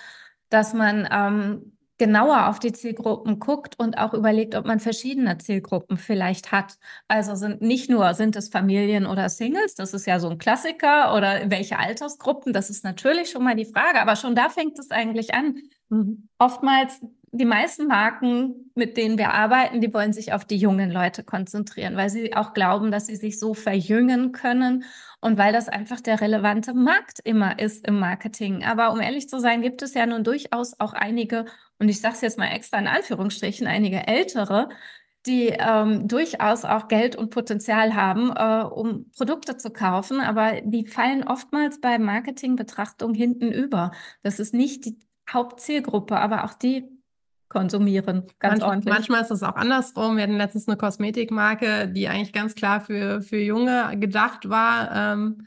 dass 0.50 0.75
man 0.75 1.09
ähm, 1.11 1.73
genauer 2.00 2.49
auf 2.49 2.59
die 2.59 2.73
Zielgruppen 2.73 3.38
guckt 3.38 3.78
und 3.78 3.99
auch 3.99 4.14
überlegt, 4.14 4.54
ob 4.54 4.64
man 4.64 4.80
verschiedene 4.80 5.37
Zielgruppen 5.37 5.99
vielleicht 5.99 6.50
hat. 6.50 6.78
Also 7.09 7.35
sind 7.35 7.61
nicht 7.61 7.90
nur, 7.90 8.14
sind 8.14 8.37
es 8.37 8.49
Familien 8.49 9.04
oder 9.04 9.28
Singles, 9.28 9.75
das 9.75 9.92
ist 9.92 10.07
ja 10.07 10.19
so 10.19 10.30
ein 10.30 10.38
Klassiker, 10.38 11.14
oder 11.14 11.50
welche 11.50 11.78
Altersgruppen, 11.78 12.54
das 12.54 12.71
ist 12.71 12.85
natürlich 12.85 13.30
schon 13.30 13.45
mal 13.45 13.54
die 13.54 13.66
Frage, 13.66 14.00
aber 14.00 14.16
schon 14.16 14.35
da 14.35 14.49
fängt 14.49 14.78
es 14.78 14.90
eigentlich 14.90 15.35
an. 15.35 15.59
Mhm. 15.90 16.28
Oftmals 16.38 17.02
die 17.32 17.44
meisten 17.44 17.87
Marken, 17.87 18.72
mit 18.75 18.96
denen 18.96 19.16
wir 19.16 19.32
arbeiten, 19.32 19.80
die 19.80 19.92
wollen 19.94 20.12
sich 20.12 20.32
auf 20.32 20.44
die 20.44 20.56
jungen 20.56 20.90
Leute 20.90 21.22
konzentrieren, 21.22 21.96
weil 21.96 22.10
sie 22.10 22.34
auch 22.34 22.54
glauben, 22.54 22.90
dass 22.90 23.06
sie 23.06 23.14
sich 23.14 23.38
so 23.38 23.54
verjüngen 23.54 24.32
können 24.32 24.84
und 25.20 25.38
weil 25.38 25.52
das 25.52 25.68
einfach 25.68 26.00
der 26.00 26.20
relevante 26.20 26.75
Markt 26.75 27.20
immer 27.22 27.58
ist 27.60 27.87
im 27.87 28.00
Marketing. 28.00 28.64
Aber 28.64 28.92
um 28.92 29.00
ehrlich 29.00 29.28
zu 29.28 29.38
sein, 29.38 29.62
gibt 29.62 29.82
es 29.82 29.94
ja 29.94 30.06
nun 30.06 30.25
durchaus 30.25 30.78
auch 30.80 30.92
einige, 30.92 31.44
und 31.78 31.88
ich 31.88 32.00
sage 32.00 32.14
es 32.14 32.20
jetzt 32.20 32.38
mal 32.38 32.49
extra 32.49 32.78
in 32.78 32.88
Anführungsstrichen, 32.88 33.66
einige 33.68 34.06
ältere, 34.08 34.68
die 35.26 35.49
ähm, 35.49 36.08
durchaus 36.08 36.64
auch 36.64 36.88
Geld 36.88 37.14
und 37.14 37.30
Potenzial 37.30 37.94
haben, 37.94 38.32
äh, 38.34 38.64
um 38.64 39.10
Produkte 39.16 39.56
zu 39.56 39.70
kaufen, 39.70 40.20
aber 40.20 40.62
die 40.62 40.87
fallen 40.87 41.22
oftmals 41.25 41.80
bei 41.80 41.99
Marketingbetrachtung 41.99 43.14
hinten 43.14 43.52
über. 43.52 43.92
Das 44.22 44.40
ist 44.40 44.54
nicht 44.54 44.84
die 44.87 44.99
Hauptzielgruppe, 45.30 46.16
aber 46.16 46.44
auch 46.44 46.54
die 46.54 47.00
konsumieren. 47.50 48.25
Ganz 48.38 48.61
Manch, 48.61 48.64
ordentlich. 48.64 48.95
Manchmal 48.95 49.21
ist 49.21 49.30
es 49.30 49.42
auch 49.42 49.57
andersrum. 49.57 50.16
Wir 50.16 50.23
hatten 50.23 50.38
letztens 50.38 50.66
eine 50.69 50.78
Kosmetikmarke, 50.78 51.88
die 51.88 52.09
eigentlich 52.09 52.33
ganz 52.33 52.54
klar 52.54 52.80
für, 52.80 53.21
für 53.21 53.38
Junge 53.38 53.99
gedacht 53.99 54.49
war. 54.49 54.90
Ähm, 54.95 55.47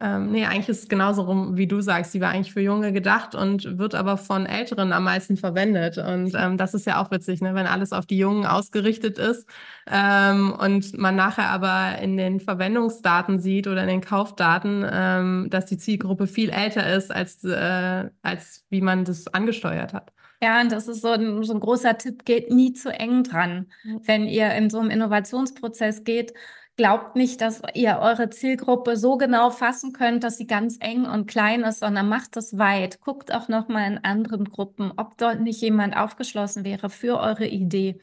ähm, 0.00 0.30
nee, 0.30 0.46
eigentlich 0.46 0.68
ist 0.68 0.84
es 0.84 0.88
genauso 0.88 1.22
rum, 1.22 1.56
wie 1.56 1.66
du 1.66 1.80
sagst. 1.80 2.14
Die 2.14 2.20
war 2.20 2.30
eigentlich 2.30 2.52
für 2.52 2.60
Junge 2.60 2.92
gedacht 2.92 3.34
und 3.34 3.78
wird 3.78 3.96
aber 3.96 4.16
von 4.16 4.46
Älteren 4.46 4.92
am 4.92 5.02
meisten 5.04 5.36
verwendet. 5.36 5.98
Und 5.98 6.34
ähm, 6.36 6.56
das 6.56 6.72
ist 6.74 6.86
ja 6.86 7.02
auch 7.02 7.10
witzig, 7.10 7.40
ne? 7.40 7.54
wenn 7.56 7.66
alles 7.66 7.92
auf 7.92 8.06
die 8.06 8.18
Jungen 8.18 8.46
ausgerichtet 8.46 9.18
ist 9.18 9.48
ähm, 9.90 10.52
und 10.52 10.96
man 10.96 11.16
nachher 11.16 11.48
aber 11.48 11.98
in 12.00 12.16
den 12.16 12.38
Verwendungsdaten 12.38 13.40
sieht 13.40 13.66
oder 13.66 13.82
in 13.82 13.88
den 13.88 14.00
Kaufdaten, 14.00 14.86
ähm, 14.88 15.48
dass 15.50 15.66
die 15.66 15.78
Zielgruppe 15.78 16.28
viel 16.28 16.50
älter 16.50 16.94
ist, 16.94 17.10
als, 17.10 17.42
äh, 17.42 18.08
als 18.22 18.66
wie 18.70 18.82
man 18.82 19.04
das 19.04 19.26
angesteuert 19.26 19.94
hat. 19.94 20.12
Ja, 20.40 20.60
und 20.60 20.70
das 20.70 20.86
ist 20.86 21.02
so 21.02 21.08
ein, 21.08 21.42
so 21.42 21.52
ein 21.52 21.60
großer 21.60 21.98
Tipp, 21.98 22.24
geht 22.24 22.50
nie 22.52 22.72
zu 22.72 22.90
eng 22.92 23.24
dran. 23.24 23.72
Wenn 24.04 24.26
ihr 24.28 24.52
in 24.54 24.70
so 24.70 24.78
einem 24.78 24.90
Innovationsprozess 24.90 26.04
geht, 26.04 26.32
glaubt 26.76 27.16
nicht, 27.16 27.40
dass 27.40 27.60
ihr 27.74 27.98
eure 27.98 28.30
Zielgruppe 28.30 28.96
so 28.96 29.16
genau 29.16 29.50
fassen 29.50 29.92
könnt, 29.92 30.22
dass 30.22 30.36
sie 30.38 30.46
ganz 30.46 30.76
eng 30.78 31.06
und 31.06 31.26
klein 31.26 31.62
ist, 31.64 31.80
sondern 31.80 32.08
macht 32.08 32.36
es 32.36 32.56
weit. 32.56 33.00
Guckt 33.00 33.34
auch 33.34 33.48
nochmal 33.48 33.90
in 33.90 33.98
anderen 34.04 34.44
Gruppen, 34.44 34.92
ob 34.96 35.18
dort 35.18 35.40
nicht 35.40 35.60
jemand 35.60 35.96
aufgeschlossen 35.96 36.64
wäre 36.64 36.88
für 36.88 37.18
eure 37.18 37.46
Idee. 37.46 37.98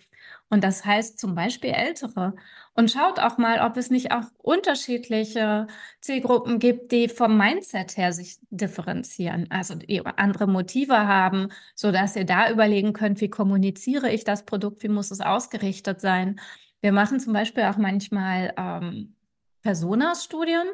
Und 0.50 0.64
das 0.66 0.84
heißt 0.86 1.18
zum 1.18 1.36
Beispiel 1.36 1.70
Ältere. 1.72 2.36
Und 2.78 2.92
schaut 2.92 3.20
auch 3.20 3.38
mal, 3.38 3.66
ob 3.66 3.78
es 3.78 3.90
nicht 3.90 4.12
auch 4.12 4.26
unterschiedliche 4.38 5.68
Zielgruppen 6.02 6.60
gibt, 6.60 6.92
die 6.92 7.08
vom 7.08 7.38
Mindset 7.38 7.96
her 7.96 8.12
sich 8.12 8.38
differenzieren, 8.50 9.48
also 9.50 9.76
andere 10.18 10.46
Motive 10.46 11.08
haben, 11.08 11.50
so 11.74 11.94
dass 11.94 12.18
ihr 12.18 12.26
da 12.26 12.52
überlegen 12.52 12.92
könnt, 12.92 13.22
wie 13.22 13.30
kommuniziere 13.30 14.12
ich 14.12 14.26
das 14.26 14.44
Produkt, 14.44 14.84
wie 14.84 14.90
muss 14.90 15.10
es 15.12 15.22
ausgerichtet 15.22 16.02
sein. 16.02 16.40
Wir 16.82 16.92
machen 16.92 17.22
zum 17.22 17.32
Beispiel 17.32 17.64
auch 17.64 17.78
manchmal 17.78 18.54
ähm, 18.58 19.16
Personas-Studien 19.64 20.68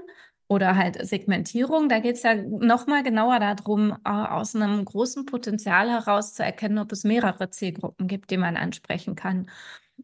oder 0.47 0.75
halt 0.75 1.07
Segmentierung. 1.07 1.87
Da 1.87 1.99
geht 1.99 2.15
es 2.15 2.23
ja 2.23 2.33
nochmal 2.35 3.03
genauer 3.03 3.39
darum, 3.39 3.91
äh, 4.03 4.09
aus 4.09 4.55
einem 4.55 4.83
großen 4.83 5.27
Potenzial 5.27 5.89
heraus 5.89 6.33
zu 6.33 6.43
erkennen, 6.43 6.79
ob 6.79 6.91
es 6.91 7.03
mehrere 7.03 7.51
Zielgruppen 7.51 8.07
gibt, 8.07 8.31
die 8.31 8.37
man 8.37 8.57
ansprechen 8.57 9.15
kann. 9.15 9.49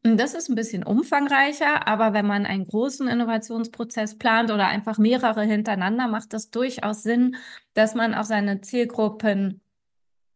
Und 0.04 0.18
das 0.18 0.34
ist 0.34 0.50
ein 0.50 0.56
bisschen 0.56 0.84
umfangreicher, 0.84 1.88
aber 1.88 2.13
wenn 2.13 2.25
man 2.25 2.46
einen 2.46 2.68
großen 2.68 3.08
Innovationsprozess 3.08 4.18
plant 4.18 4.51
oder 4.51 4.68
einfach 4.68 4.98
mehrere 4.98 5.44
hintereinander, 5.44 6.08
macht 6.08 6.34
das 6.34 6.50
durchaus 6.50 7.04
Sinn, 7.04 7.36
dass 7.74 7.96
man 7.96 8.13
auch 8.13 8.25
seine 8.25 8.62
Zielgruppen 8.62 9.62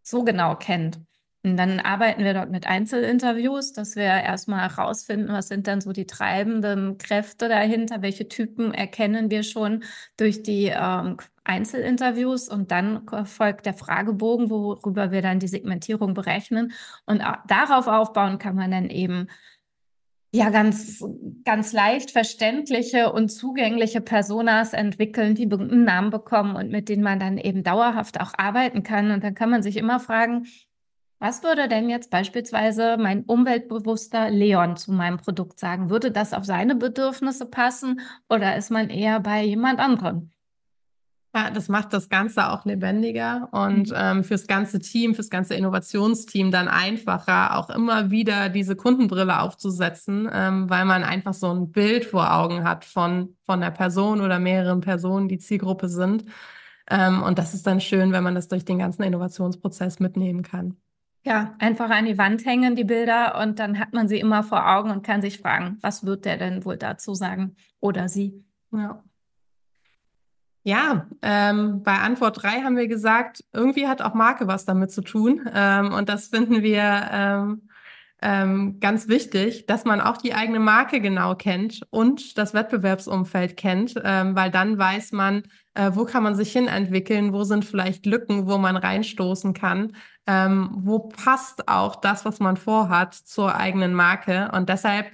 so 0.03 0.23
genau 0.23 0.55
kennt. 0.55 0.99
Und 1.43 1.57
dann 1.57 1.79
arbeiten 1.79 2.23
wir 2.23 2.35
dort 2.35 2.51
mit 2.51 2.67
Einzelinterviews, 2.67 3.73
dass 3.73 3.95
wir 3.95 4.03
erstmal 4.03 4.69
herausfinden, 4.69 5.29
was 5.29 5.47
sind 5.47 5.65
dann 5.65 5.81
so 5.81 5.91
die 5.91 6.05
treibenden 6.05 6.99
Kräfte 6.99 7.49
dahinter, 7.49 8.03
welche 8.03 8.27
Typen 8.27 8.73
erkennen 8.75 9.31
wir 9.31 9.41
schon 9.41 9.83
durch 10.17 10.43
die 10.43 10.67
ähm, 10.67 11.17
Einzelinterviews 11.43 12.47
und 12.47 12.69
dann 12.69 13.07
folgt 13.25 13.65
der 13.65 13.73
Fragebogen, 13.73 14.51
worüber 14.51 15.11
wir 15.11 15.23
dann 15.23 15.39
die 15.39 15.47
Segmentierung 15.47 16.13
berechnen. 16.13 16.73
Und 17.05 17.23
darauf 17.47 17.87
aufbauen 17.87 18.37
kann 18.37 18.55
man 18.55 18.69
dann 18.69 18.89
eben 18.91 19.27
ja 20.31 20.51
ganz, 20.51 21.03
ganz 21.43 21.73
leicht 21.73 22.11
verständliche 22.11 23.11
und 23.11 23.29
zugängliche 23.29 23.99
Personas 23.99 24.73
entwickeln, 24.73 25.33
die 25.33 25.51
einen 25.51 25.83
Namen 25.83 26.11
bekommen 26.11 26.55
und 26.55 26.69
mit 26.69 26.87
denen 26.87 27.03
man 27.03 27.19
dann 27.19 27.39
eben 27.39 27.63
dauerhaft 27.63 28.21
auch 28.21 28.33
arbeiten 28.37 28.83
kann. 28.83 29.09
Und 29.09 29.23
dann 29.23 29.33
kann 29.33 29.49
man 29.49 29.63
sich 29.63 29.75
immer 29.77 29.99
fragen, 29.99 30.45
was 31.21 31.43
würde 31.43 31.67
denn 31.67 31.87
jetzt 31.87 32.09
beispielsweise 32.09 32.97
mein 32.97 33.23
umweltbewusster 33.23 34.31
Leon 34.31 34.75
zu 34.75 34.91
meinem 34.91 35.17
Produkt 35.17 35.59
sagen? 35.59 35.91
Würde 35.91 36.11
das 36.11 36.33
auf 36.33 36.45
seine 36.45 36.75
Bedürfnisse 36.75 37.45
passen 37.45 38.01
oder 38.27 38.57
ist 38.57 38.71
man 38.71 38.89
eher 38.89 39.19
bei 39.19 39.43
jemand 39.43 39.79
anderem? 39.79 40.31
Ja, 41.35 41.51
das 41.51 41.69
macht 41.69 41.93
das 41.93 42.09
Ganze 42.09 42.49
auch 42.49 42.65
lebendiger 42.65 43.49
und 43.51 43.91
mhm. 43.91 43.95
ähm, 43.95 44.23
fürs 44.23 44.47
ganze 44.47 44.79
Team, 44.79 45.13
fürs 45.13 45.29
ganze 45.29 45.53
Innovationsteam 45.53 46.49
dann 46.49 46.67
einfacher, 46.67 47.55
auch 47.55 47.69
immer 47.69 48.09
wieder 48.09 48.49
diese 48.49 48.75
Kundenbrille 48.75 49.39
aufzusetzen, 49.41 50.27
ähm, 50.33 50.71
weil 50.71 50.85
man 50.85 51.03
einfach 51.03 51.35
so 51.35 51.53
ein 51.53 51.71
Bild 51.71 52.03
vor 52.03 52.33
Augen 52.33 52.63
hat 52.63 52.83
von, 52.83 53.37
von 53.45 53.61
der 53.61 53.71
Person 53.71 54.21
oder 54.21 54.39
mehreren 54.39 54.81
Personen, 54.81 55.27
die 55.29 55.37
Zielgruppe 55.37 55.87
sind. 55.87 56.25
Ähm, 56.89 57.21
und 57.21 57.37
das 57.37 57.53
ist 57.53 57.67
dann 57.67 57.79
schön, 57.79 58.11
wenn 58.11 58.23
man 58.23 58.35
das 58.35 58.47
durch 58.47 58.65
den 58.65 58.79
ganzen 58.79 59.03
Innovationsprozess 59.03 59.99
mitnehmen 59.99 60.41
kann. 60.41 60.77
Ja, 61.23 61.55
einfach 61.59 61.89
an 61.91 62.05
die 62.05 62.17
Wand 62.17 62.45
hängen, 62.45 62.75
die 62.75 62.83
Bilder, 62.83 63.39
und 63.39 63.59
dann 63.59 63.77
hat 63.77 63.93
man 63.93 64.07
sie 64.07 64.19
immer 64.19 64.41
vor 64.41 64.67
Augen 64.67 64.89
und 64.89 65.03
kann 65.03 65.21
sich 65.21 65.37
fragen, 65.37 65.77
was 65.81 66.03
wird 66.03 66.25
der 66.25 66.37
denn 66.37 66.65
wohl 66.65 66.77
dazu 66.77 67.13
sagen 67.13 67.55
oder 67.79 68.09
sie? 68.09 68.43
Ja. 68.71 69.03
Ja, 70.63 71.07
ähm, 71.23 71.81
bei 71.81 71.97
Antwort 71.97 72.43
3 72.43 72.61
haben 72.61 72.77
wir 72.77 72.87
gesagt, 72.87 73.43
irgendwie 73.51 73.87
hat 73.87 74.01
auch 74.01 74.13
Marke 74.13 74.47
was 74.47 74.65
damit 74.65 74.91
zu 74.91 75.01
tun. 75.01 75.49
Ähm, 75.51 75.91
und 75.93 76.07
das 76.07 76.27
finden 76.27 76.61
wir 76.61 77.09
ähm, 77.11 77.69
ähm, 78.21 78.79
ganz 78.79 79.07
wichtig, 79.07 79.65
dass 79.65 79.85
man 79.85 80.01
auch 80.01 80.17
die 80.17 80.35
eigene 80.35 80.59
Marke 80.59 81.01
genau 81.01 81.33
kennt 81.33 81.81
und 81.89 82.37
das 82.37 82.53
Wettbewerbsumfeld 82.53 83.57
kennt, 83.57 83.95
ähm, 84.03 84.35
weil 84.35 84.51
dann 84.51 84.77
weiß 84.77 85.13
man, 85.13 85.43
äh, 85.73 85.91
wo 85.93 86.05
kann 86.05 86.23
man 86.23 86.35
sich 86.35 86.51
hinentwickeln, 86.51 87.33
wo 87.33 87.43
sind 87.43 87.65
vielleicht 87.65 88.05
Lücken, 88.05 88.47
wo 88.47 88.57
man 88.57 88.75
reinstoßen 88.75 89.53
kann, 89.53 89.95
ähm, 90.27 90.69
wo 90.73 90.99
passt 90.99 91.67
auch 91.67 91.95
das, 91.95 92.25
was 92.25 92.39
man 92.39 92.57
vorhat, 92.57 93.13
zur 93.13 93.55
eigenen 93.55 93.93
Marke. 93.93 94.51
Und 94.53 94.69
deshalb 94.69 95.11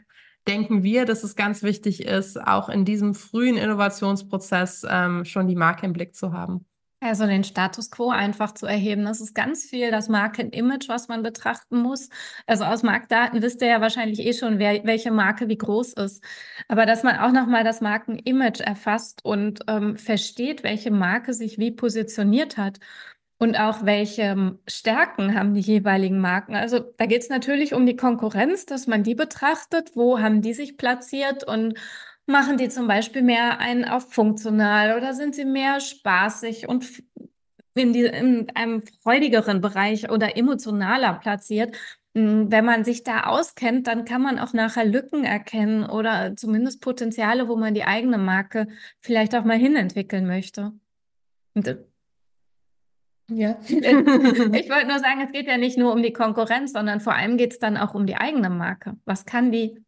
denken 0.47 0.83
wir, 0.83 1.05
dass 1.05 1.23
es 1.23 1.35
ganz 1.35 1.63
wichtig 1.63 2.05
ist, 2.05 2.41
auch 2.41 2.69
in 2.69 2.85
diesem 2.85 3.13
frühen 3.13 3.57
Innovationsprozess 3.57 4.85
ähm, 4.89 5.25
schon 5.25 5.47
die 5.47 5.55
Marke 5.55 5.85
im 5.85 5.93
Blick 5.93 6.15
zu 6.15 6.33
haben. 6.33 6.65
Also 6.99 7.27
den 7.27 7.43
Status 7.43 7.91
quo 7.91 8.09
einfach 8.09 8.53
zu 8.55 8.65
erheben. 8.65 9.05
Das 9.05 9.21
ist 9.21 9.35
ganz 9.35 9.65
viel 9.65 9.91
das 9.91 10.09
Markenimage, 10.09 10.87
was 10.87 11.07
man 11.07 11.21
betrachten 11.21 11.77
muss. 11.77 12.09
Also 12.47 12.63
aus 12.63 12.81
Marktdaten 12.81 13.43
wisst 13.43 13.61
ihr 13.61 13.67
ja 13.67 13.81
wahrscheinlich 13.81 14.19
eh 14.25 14.33
schon, 14.33 14.57
wer, 14.57 14.83
welche 14.83 15.11
Marke 15.11 15.47
wie 15.47 15.57
groß 15.59 15.93
ist. 15.93 16.23
Aber 16.67 16.87
dass 16.87 17.03
man 17.03 17.17
auch 17.19 17.31
nochmal 17.31 17.63
das 17.63 17.81
Markenimage 17.81 18.63
erfasst 18.63 19.23
und 19.23 19.59
ähm, 19.67 19.95
versteht, 19.95 20.63
welche 20.63 20.89
Marke 20.89 21.33
sich 21.35 21.59
wie 21.59 21.71
positioniert 21.71 22.57
hat. 22.57 22.79
Und 23.39 23.59
auch 23.59 23.85
welche 23.85 24.57
Stärken 24.67 25.35
haben 25.35 25.53
die 25.53 25.61
jeweiligen 25.61 26.19
Marken? 26.19 26.55
Also 26.55 26.79
da 26.79 27.05
geht 27.05 27.21
es 27.21 27.29
natürlich 27.29 27.75
um 27.75 27.85
die 27.85 27.95
Konkurrenz, 27.95 28.65
dass 28.65 28.87
man 28.87 29.03
die 29.03 29.13
betrachtet, 29.13 29.91
wo 29.95 30.19
haben 30.19 30.41
die 30.41 30.55
sich 30.55 30.77
platziert 30.77 31.43
und 31.43 31.75
machen 32.27 32.57
die 32.57 32.69
zum 32.69 32.87
Beispiel 32.87 33.23
mehr 33.23 33.59
einen 33.59 33.85
auf 33.85 34.13
funktional 34.13 34.97
oder 34.97 35.13
sind 35.13 35.33
sie 35.33 35.45
mehr 35.45 35.79
spaßig 35.79 36.67
und 36.67 37.03
in, 37.73 37.93
die, 37.93 38.05
in 38.05 38.49
einem 38.55 38.83
freudigeren 39.01 39.61
Bereich 39.61 40.11
oder 40.11 40.37
emotionaler 40.37 41.13
platziert? 41.15 41.75
Hm, 42.15 42.51
wenn 42.51 42.65
man 42.65 42.83
sich 42.83 43.03
da 43.03 43.23
auskennt, 43.23 43.87
dann 43.87 44.03
kann 44.03 44.21
man 44.21 44.39
auch 44.39 44.53
nachher 44.53 44.85
Lücken 44.85 45.23
erkennen 45.23 45.85
oder 45.85 46.35
zumindest 46.35 46.81
Potenziale, 46.81 47.47
wo 47.47 47.55
man 47.55 47.73
die 47.73 47.83
eigene 47.83 48.17
Marke 48.17 48.67
vielleicht 48.99 49.35
auch 49.35 49.45
mal 49.45 49.57
hinentwickeln 49.57 50.27
möchte. 50.27 50.73
Und 51.53 51.67
äh, 51.67 51.77
ja. 53.29 53.57
ich 53.67 53.79
wollte 54.69 54.87
nur 54.87 54.99
sagen, 54.99 55.21
es 55.23 55.31
geht 55.31 55.47
ja 55.47 55.57
nicht 55.57 55.77
nur 55.77 55.93
um 55.93 56.01
die 56.01 56.13
Konkurrenz, 56.13 56.73
sondern 56.73 56.99
vor 56.99 57.13
allem 57.13 57.37
geht 57.37 57.53
es 57.53 57.59
dann 57.59 57.77
auch 57.77 57.93
um 57.93 58.05
die 58.05 58.15
eigene 58.15 58.49
Marke. 58.49 58.97
Was 59.05 59.25
kann 59.25 59.51
die 59.51 59.83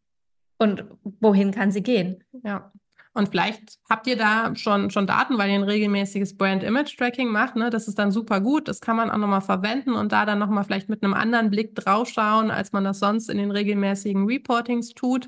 und 0.59 0.85
wohin 1.19 1.51
kann 1.51 1.71
sie 1.71 1.81
gehen? 1.81 2.23
Ja. 2.43 2.71
Und 3.13 3.29
vielleicht 3.29 3.79
habt 3.89 4.05
ihr 4.07 4.15
da 4.15 4.55
schon, 4.55 4.91
schon 4.91 5.07
Daten, 5.07 5.37
weil 5.37 5.49
ihr 5.49 5.55
ein 5.55 5.63
regelmäßiges 5.63 6.37
Brand-Image-Tracking 6.37 7.27
macht. 7.27 7.55
Ne? 7.55 7.69
Das 7.69 7.87
ist 7.87 7.97
dann 7.97 8.11
super 8.11 8.39
gut. 8.39 8.67
Das 8.67 8.81
kann 8.81 8.95
man 8.95 9.09
auch 9.09 9.17
nochmal 9.17 9.41
verwenden 9.41 9.93
und 9.93 10.11
da 10.11 10.25
dann 10.25 10.39
nochmal 10.39 10.63
vielleicht 10.63 10.89
mit 10.89 11.03
einem 11.03 11.15
anderen 11.15 11.49
Blick 11.49 11.75
draufschauen, 11.75 12.51
als 12.51 12.71
man 12.71 12.83
das 12.83 12.99
sonst 12.99 13.29
in 13.29 13.37
den 13.37 13.51
regelmäßigen 13.51 14.25
Reportings 14.25 14.93
tut. 14.93 15.27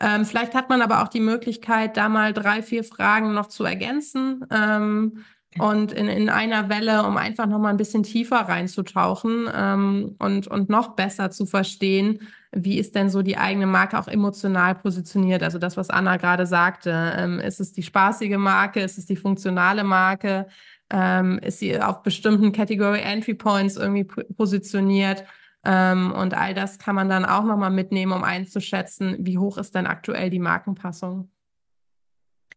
Ähm, 0.00 0.24
vielleicht 0.24 0.54
hat 0.54 0.68
man 0.68 0.82
aber 0.82 1.02
auch 1.02 1.08
die 1.08 1.20
Möglichkeit, 1.20 1.96
da 1.96 2.08
mal 2.08 2.32
drei, 2.32 2.62
vier 2.62 2.84
Fragen 2.84 3.34
noch 3.34 3.46
zu 3.46 3.64
ergänzen. 3.64 4.46
Ähm, 4.50 5.24
und 5.58 5.92
in, 5.92 6.08
in 6.08 6.28
einer 6.28 6.68
Welle, 6.68 7.04
um 7.04 7.16
einfach 7.16 7.46
nochmal 7.46 7.72
ein 7.72 7.76
bisschen 7.76 8.02
tiefer 8.02 8.36
reinzutauchen 8.36 9.48
ähm, 9.54 10.16
und, 10.18 10.46
und 10.46 10.68
noch 10.68 10.96
besser 10.96 11.30
zu 11.30 11.46
verstehen, 11.46 12.20
wie 12.52 12.78
ist 12.78 12.94
denn 12.94 13.10
so 13.10 13.22
die 13.22 13.36
eigene 13.36 13.66
Marke 13.66 13.98
auch 13.98 14.08
emotional 14.08 14.74
positioniert? 14.74 15.42
Also 15.42 15.58
das, 15.58 15.76
was 15.76 15.90
Anna 15.90 16.16
gerade 16.16 16.46
sagte, 16.46 17.14
ähm, 17.16 17.38
ist 17.40 17.60
es 17.60 17.72
die 17.72 17.82
spaßige 17.82 18.36
Marke, 18.38 18.80
ist 18.80 18.98
es 18.98 19.06
die 19.06 19.16
funktionale 19.16 19.84
Marke, 19.84 20.46
ähm, 20.90 21.38
ist 21.38 21.58
sie 21.58 21.80
auf 21.80 22.02
bestimmten 22.02 22.52
Category 22.52 23.00
Entry 23.00 23.34
Points 23.34 23.76
irgendwie 23.76 24.04
positioniert? 24.04 25.24
Ähm, 25.64 26.12
und 26.12 26.32
all 26.34 26.54
das 26.54 26.78
kann 26.78 26.94
man 26.94 27.08
dann 27.08 27.24
auch 27.24 27.44
nochmal 27.44 27.70
mitnehmen, 27.70 28.12
um 28.12 28.22
einzuschätzen, 28.24 29.16
wie 29.20 29.38
hoch 29.38 29.58
ist 29.58 29.74
denn 29.74 29.86
aktuell 29.86 30.30
die 30.30 30.38
Markenpassung. 30.38 31.28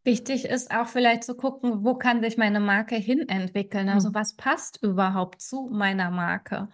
Wichtig 0.04 0.46
ist 0.46 0.72
auch 0.72 0.88
vielleicht 0.88 1.24
zu 1.24 1.36
gucken, 1.36 1.84
wo 1.84 1.96
kann 1.96 2.22
sich 2.22 2.38
meine 2.38 2.60
Marke 2.60 2.96
hinentwickeln? 2.96 3.90
Also 3.90 4.10
mhm. 4.10 4.16
was 4.16 4.36
passt 4.36 4.82
überhaupt 4.82 5.42
zu 5.42 5.70
meiner 5.72 6.10
Marke? 6.10 6.70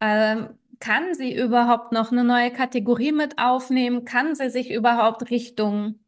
Ähm, 0.00 0.50
kann 0.78 1.14
sie 1.14 1.36
überhaupt 1.36 1.92
noch 1.92 2.10
eine 2.10 2.24
neue 2.24 2.50
Kategorie 2.50 3.12
mit 3.12 3.38
aufnehmen? 3.38 4.04
Kann 4.04 4.34
sie 4.34 4.50
sich 4.50 4.70
überhaupt 4.70 5.30
Richtung 5.30 6.00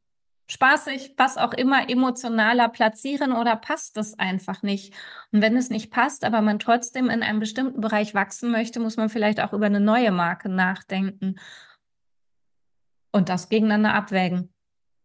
spaßig, 0.47 1.15
was 1.17 1.37
auch 1.37 1.53
immer, 1.53 1.89
emotionaler 1.89 2.69
platzieren 2.69 3.33
oder 3.33 3.57
passt 3.57 3.97
das 3.97 4.19
einfach 4.19 4.63
nicht? 4.63 4.95
Und 5.31 5.43
wenn 5.43 5.57
es 5.57 5.69
nicht 5.69 5.91
passt, 5.91 6.25
aber 6.25 6.43
man 6.43 6.59
trotzdem 6.59 7.11
in 7.11 7.23
einem 7.23 7.41
bestimmten 7.41 7.81
Bereich 7.81 8.15
wachsen 8.15 8.51
möchte, 8.51 8.81
muss 8.81 8.97
man 8.97 9.09
vielleicht 9.09 9.41
auch 9.41 9.53
über 9.53 9.67
eine 9.67 9.81
neue 9.81 10.11
Marke 10.11 10.49
nachdenken 10.49 11.37
und 13.13 13.29
das 13.29 13.49
gegeneinander 13.49 13.95
abwägen. 13.95 14.53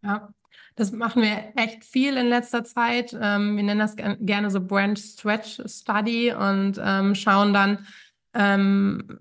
Ja, 0.01 0.29
das 0.77 0.91
machen 0.91 1.23
wir 1.23 1.53
echt 1.55 1.83
viel 1.83 2.15
in 2.17 2.27
letzter 2.27 2.63
Zeit. 2.63 3.17
Ähm, 3.19 3.57
wir 3.57 3.63
nennen 3.63 3.79
das 3.79 3.95
gerne 3.95 4.51
so 4.51 4.61
Brand 4.61 4.99
Stretch 4.99 5.59
Study 5.65 6.33
und 6.33 6.79
ähm, 6.83 7.15
schauen 7.15 7.53
dann, 7.53 7.79
ähm, 8.33 9.19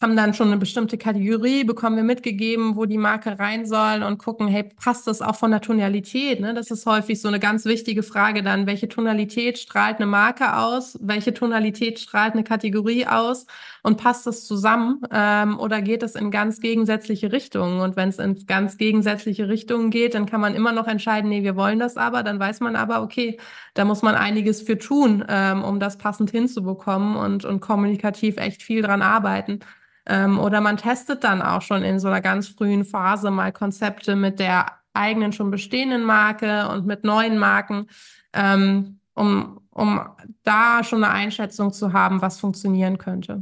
haben 0.00 0.14
dann 0.14 0.34
schon 0.34 0.48
eine 0.48 0.58
bestimmte 0.58 0.96
Kategorie, 0.98 1.64
bekommen 1.64 1.96
wir 1.96 2.04
mitgegeben, 2.04 2.76
wo 2.76 2.84
die 2.84 2.98
Marke 2.98 3.38
rein 3.38 3.66
soll 3.66 4.02
und 4.02 4.18
gucken, 4.18 4.46
hey, 4.46 4.62
passt 4.62 5.06
das 5.06 5.22
auch 5.22 5.34
von 5.34 5.50
der 5.50 5.60
Tonalität? 5.60 6.38
Ne? 6.38 6.54
Das 6.54 6.70
ist 6.70 6.86
häufig 6.86 7.20
so 7.20 7.28
eine 7.28 7.40
ganz 7.40 7.64
wichtige 7.64 8.02
Frage 8.02 8.42
dann, 8.42 8.66
welche 8.66 8.88
Tonalität 8.88 9.58
strahlt 9.58 9.96
eine 9.96 10.06
Marke 10.06 10.56
aus, 10.56 10.98
welche 11.00 11.34
Tonalität 11.34 11.98
strahlt 11.98 12.34
eine 12.34 12.44
Kategorie 12.44 13.06
aus 13.06 13.46
und 13.88 13.96
passt 13.96 14.26
das 14.26 14.44
zusammen 14.44 15.00
ähm, 15.10 15.58
oder 15.58 15.80
geht 15.80 16.02
es 16.02 16.14
in 16.14 16.30
ganz 16.30 16.60
gegensätzliche 16.60 17.32
Richtungen? 17.32 17.80
Und 17.80 17.96
wenn 17.96 18.10
es 18.10 18.18
in 18.18 18.44
ganz 18.46 18.76
gegensätzliche 18.76 19.48
Richtungen 19.48 19.88
geht, 19.88 20.12
dann 20.12 20.26
kann 20.26 20.42
man 20.42 20.54
immer 20.54 20.72
noch 20.72 20.86
entscheiden, 20.86 21.30
nee, 21.30 21.42
wir 21.42 21.56
wollen 21.56 21.78
das 21.78 21.96
aber, 21.96 22.22
dann 22.22 22.38
weiß 22.38 22.60
man 22.60 22.76
aber, 22.76 23.00
okay, 23.00 23.38
da 23.72 23.86
muss 23.86 24.02
man 24.02 24.14
einiges 24.14 24.60
für 24.60 24.76
tun, 24.76 25.24
ähm, 25.26 25.64
um 25.64 25.80
das 25.80 25.96
passend 25.96 26.30
hinzubekommen 26.30 27.16
und, 27.16 27.46
und 27.46 27.60
kommunikativ 27.60 28.36
echt 28.36 28.62
viel 28.62 28.82
dran 28.82 29.00
arbeiten. 29.00 29.60
Ähm, 30.04 30.38
oder 30.38 30.60
man 30.60 30.76
testet 30.76 31.24
dann 31.24 31.40
auch 31.40 31.62
schon 31.62 31.82
in 31.82 31.98
so 31.98 32.08
einer 32.08 32.20
ganz 32.20 32.46
frühen 32.46 32.84
Phase 32.84 33.30
mal 33.30 33.52
Konzepte 33.52 34.16
mit 34.16 34.38
der 34.38 34.66
eigenen 34.92 35.32
schon 35.32 35.50
bestehenden 35.50 36.04
Marke 36.04 36.68
und 36.68 36.84
mit 36.84 37.04
neuen 37.04 37.38
Marken, 37.38 37.86
ähm, 38.34 39.00
um, 39.14 39.62
um 39.70 40.00
da 40.42 40.84
schon 40.84 41.02
eine 41.02 41.14
Einschätzung 41.14 41.72
zu 41.72 41.94
haben, 41.94 42.20
was 42.20 42.38
funktionieren 42.38 42.98
könnte. 42.98 43.40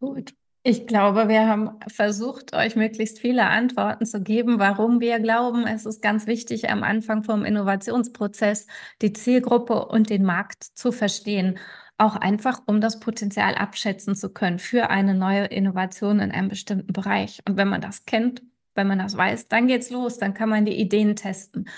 Gut. 0.00 0.34
Ich 0.64 0.86
glaube, 0.86 1.28
wir 1.28 1.46
haben 1.46 1.70
versucht, 1.88 2.52
euch 2.52 2.76
möglichst 2.76 3.20
viele 3.20 3.46
Antworten 3.46 4.04
zu 4.04 4.20
geben, 4.20 4.58
warum 4.58 5.00
wir 5.00 5.18
glauben, 5.18 5.66
es 5.66 5.86
ist 5.86 6.02
ganz 6.02 6.26
wichtig, 6.26 6.68
am 6.68 6.82
Anfang 6.82 7.22
vom 7.22 7.44
Innovationsprozess 7.44 8.66
die 9.00 9.12
Zielgruppe 9.12 9.86
und 9.86 10.10
den 10.10 10.24
Markt 10.24 10.64
zu 10.64 10.92
verstehen 10.92 11.58
auch 11.98 12.16
einfach, 12.16 12.62
um 12.66 12.80
das 12.80 13.00
Potenzial 13.00 13.56
abschätzen 13.56 14.14
zu 14.14 14.30
können 14.30 14.58
für 14.60 14.88
eine 14.88 15.14
neue 15.14 15.46
Innovation 15.46 16.20
in 16.20 16.30
einem 16.30 16.48
bestimmten 16.48 16.92
Bereich. 16.92 17.40
Und 17.46 17.56
wenn 17.56 17.68
man 17.68 17.80
das 17.80 18.06
kennt, 18.06 18.42
wenn 18.74 18.86
man 18.86 19.00
das 19.00 19.16
weiß, 19.16 19.48
dann 19.48 19.66
geht's 19.66 19.90
los, 19.90 20.18
dann 20.18 20.32
kann 20.32 20.48
man 20.48 20.64
die 20.64 20.78
Ideen 20.78 21.16
testen. 21.16 21.68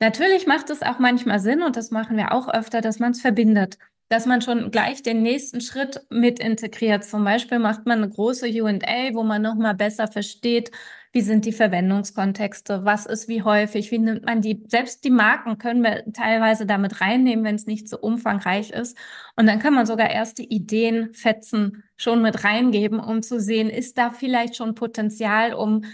Natürlich 0.00 0.46
macht 0.46 0.70
es 0.70 0.82
auch 0.82 0.98
manchmal 0.98 1.38
Sinn, 1.38 1.62
und 1.62 1.76
das 1.76 1.92
machen 1.92 2.16
wir 2.16 2.32
auch 2.32 2.48
öfter, 2.48 2.80
dass 2.80 2.98
man 2.98 3.12
es 3.12 3.20
verbindet 3.20 3.78
dass 4.08 4.26
man 4.26 4.40
schon 4.42 4.70
gleich 4.70 5.02
den 5.02 5.22
nächsten 5.22 5.60
Schritt 5.60 6.00
mit 6.10 6.38
integriert. 6.40 7.04
Zum 7.04 7.24
Beispiel 7.24 7.58
macht 7.58 7.86
man 7.86 8.02
eine 8.02 8.10
große 8.10 8.46
UA, 8.48 9.14
wo 9.14 9.22
man 9.22 9.42
nochmal 9.42 9.74
besser 9.74 10.08
versteht, 10.08 10.70
wie 11.12 11.20
sind 11.22 11.44
die 11.46 11.52
Verwendungskontexte, 11.52 12.84
was 12.84 13.06
ist 13.06 13.28
wie 13.28 13.42
häufig, 13.42 13.90
wie 13.90 13.98
nimmt 13.98 14.24
man 14.26 14.42
die, 14.42 14.62
selbst 14.68 15.04
die 15.04 15.10
Marken 15.10 15.58
können 15.58 15.82
wir 15.82 16.04
teilweise 16.12 16.66
damit 16.66 17.00
reinnehmen, 17.00 17.44
wenn 17.44 17.54
es 17.54 17.66
nicht 17.66 17.88
so 17.88 17.98
umfangreich 17.98 18.70
ist. 18.70 18.96
Und 19.36 19.46
dann 19.46 19.58
kann 19.58 19.74
man 19.74 19.86
sogar 19.86 20.10
erste 20.10 20.42
Ideen, 20.42 21.14
Fetzen 21.14 21.84
schon 21.96 22.22
mit 22.22 22.44
reingeben, 22.44 23.00
um 23.00 23.22
zu 23.22 23.40
sehen, 23.40 23.70
ist 23.70 23.96
da 23.98 24.10
vielleicht 24.10 24.56
schon 24.56 24.74
Potenzial, 24.74 25.54
um 25.54 25.84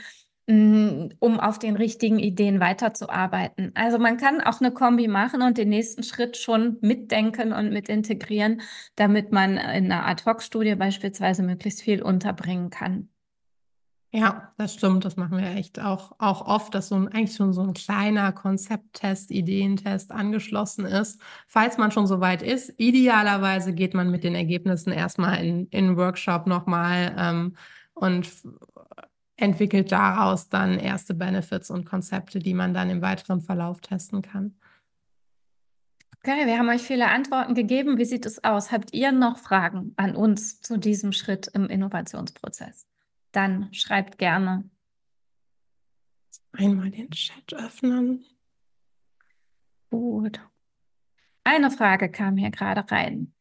um 0.47 1.41
auf 1.41 1.59
den 1.59 1.77
richtigen 1.77 2.19
Ideen 2.19 2.61
weiterzuarbeiten. 2.61 3.73
Also 3.75 3.99
man 3.99 4.19
kann 4.19 4.43
auch 4.43 4.61
eine 4.61 4.73
Kombi 4.73 5.09
machen 5.09 5.41
und 5.41 5.57
den 5.57 5.71
nächsten 5.71 6.03
Schritt 6.03 6.37
schon 6.37 6.77
mitdenken 6.83 7.53
und 7.53 7.73
mit 7.73 7.89
integrieren, 7.89 8.61
damit 8.95 9.33
man 9.33 9.53
in 9.53 9.91
einer 9.91 10.07
Ad-Hoc-Studie 10.07 10.75
beispielsweise 10.75 11.43
möglichst 11.43 11.81
viel 11.81 12.03
unterbringen 12.03 12.69
kann. 12.69 13.09
Ja, 14.17 14.53
das 14.59 14.75
stimmt. 14.75 15.05
Das 15.05 15.17
machen 15.17 15.39
wir 15.39 15.57
echt 15.57 15.81
auch, 15.81 16.13
auch 16.19 16.47
oft, 16.47 16.73
dass 16.75 16.89
so 16.89 16.95
ein, 16.95 17.09
eigentlich 17.09 17.35
schon 17.35 17.53
so 17.53 17.63
ein 17.63 17.75
kleiner 17.75 18.31
Konzepttest, 18.31 19.33
Ideentest 19.33 20.13
angeschlossen 20.13 20.85
ist. 20.85 21.21
Falls 21.49 21.79
man 21.79 21.91
schon 21.91 22.07
so 22.07 22.21
weit 22.21 22.41
ist, 22.41 22.73
idealerweise 22.77 23.73
geht 23.73 23.93
man 23.93 24.13
mit 24.13 24.23
den 24.23 24.37
Ergebnissen 24.37 24.93
erstmal 24.93 25.45
in, 25.45 25.67
in 25.71 25.97
Workshop 25.97 26.47
nochmal 26.47 27.13
ähm, 27.19 27.57
und 27.95 28.29
entwickelt 29.37 29.91
daraus 29.93 30.49
dann 30.49 30.79
erste 30.79 31.15
Benefits 31.15 31.71
und 31.71 31.85
Konzepte, 31.85 32.39
die 32.39 32.55
man 32.55 32.75
dann 32.75 32.91
im 32.91 33.03
weiteren 33.03 33.41
Verlauf 33.41 33.81
testen 33.81 34.23
kann. 34.23 34.55
Okay, 36.19 36.47
wir 36.47 36.59
haben 36.59 36.71
euch 36.71 36.83
viele 36.83 37.09
Antworten 37.09 37.55
gegeben. 37.55 37.99
Wie 37.99 38.07
sieht 38.07 38.25
es 38.25 38.43
aus? 38.45 38.73
Habt 38.73 38.95
ihr 38.95 39.13
noch 39.13 39.37
Fragen 39.37 39.93
an 39.97 40.17
uns 40.17 40.61
zu 40.63 40.79
diesem 40.79 41.13
Schritt 41.13 41.49
im 41.49 41.67
Innovationsprozess? 41.67 42.87
Dann 43.33 43.69
schreibt 43.75 44.17
gerne. 44.17 44.71
Einmal 46.53 46.91
den 46.91 47.11
Chat 47.11 47.53
öffnen. 47.53 48.25
Gut. 49.91 50.41
Eine 51.43 51.71
Frage 51.71 52.11
kam 52.11 52.39
hier 52.39 52.51
gerade 52.51 52.91
rein. 52.91 53.35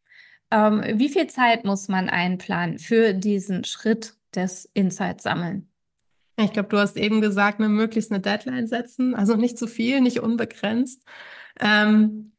Ähm, 0.52 0.84
wie 1.00 1.10
viel 1.10 1.28
Zeit 1.28 1.64
muss 1.64 1.88
man 1.88 2.10
einplanen 2.10 2.80
für 2.80 3.14
diesen 3.14 3.64
Schritt 3.64 4.18
des 4.36 4.66
Insights 4.74 5.24
sammeln? 5.24 5.73
Ich 6.36 6.52
glaube, 6.52 6.70
du 6.70 6.78
hast 6.80 6.98
eben 6.98 7.22
gesagt, 7.22 7.60
eine 7.60 7.70
möglichst 7.70 8.12
eine 8.12 8.22
Deadline 8.22 8.68
setzen, 8.68 9.14
also 9.14 9.36
nicht 9.36 9.58
zu 9.58 9.68
viel, 9.68 10.02
nicht 10.02 10.20
unbegrenzt. 10.20 11.04
Ähm, 11.60 12.32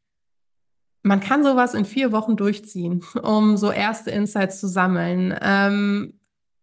man 1.01 1.19
kann 1.19 1.43
sowas 1.43 1.75
in 1.75 1.85
vier 1.85 2.11
Wochen 2.11 2.35
durchziehen, 2.35 3.03
um 3.21 3.57
so 3.57 3.71
erste 3.71 4.11
Insights 4.11 4.59
zu 4.59 4.67
sammeln. 4.67 5.37
Ähm, 5.39 6.19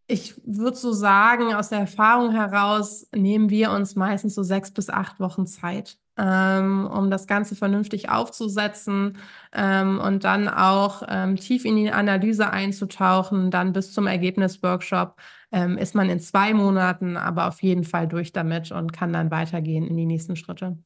ich 0.09 0.35
würde 0.45 0.77
so 0.77 0.93
sagen, 0.93 1.55
aus 1.55 1.71
der 1.71 1.79
Erfahrung 1.79 2.33
heraus 2.33 3.07
nehmen 3.15 3.51
wir 3.51 3.71
uns 3.71 3.97
meistens 3.97 4.35
so 4.35 4.43
sechs 4.43 4.71
bis 4.71 4.91
acht 4.91 5.21
Wochen 5.21 5.47
Zeit, 5.47 5.97
ähm, 6.19 6.87
um 6.87 7.11
das 7.11 7.27
Ganze 7.27 7.55
vernünftig 7.55 8.11
aufzusetzen 8.11 9.17
ähm, 9.53 10.01
und 10.01 10.25
dann 10.25 10.49
auch 10.49 11.03
ähm, 11.09 11.37
tief 11.37 11.65
in 11.65 11.77
die 11.77 11.93
Analyse 11.93 12.51
einzutauchen. 12.51 13.51
Dann 13.51 13.73
bis 13.73 13.93
zum 13.93 14.07
Ergebnisworkshop 14.07 15.17
ähm, 15.53 15.79
ist 15.79 15.95
man 15.95 16.11
in 16.11 16.19
zwei 16.19 16.55
Monaten 16.55 17.17
aber 17.17 17.47
auf 17.47 17.63
jeden 17.63 17.85
Fall 17.85 18.09
durch 18.09 18.33
damit 18.33 18.73
und 18.73 18.93
kann 18.93 19.13
dann 19.13 19.31
weitergehen 19.31 19.87
in 19.87 19.97
die 19.97 20.07
nächsten 20.07 20.35
Schritte. 20.35 20.79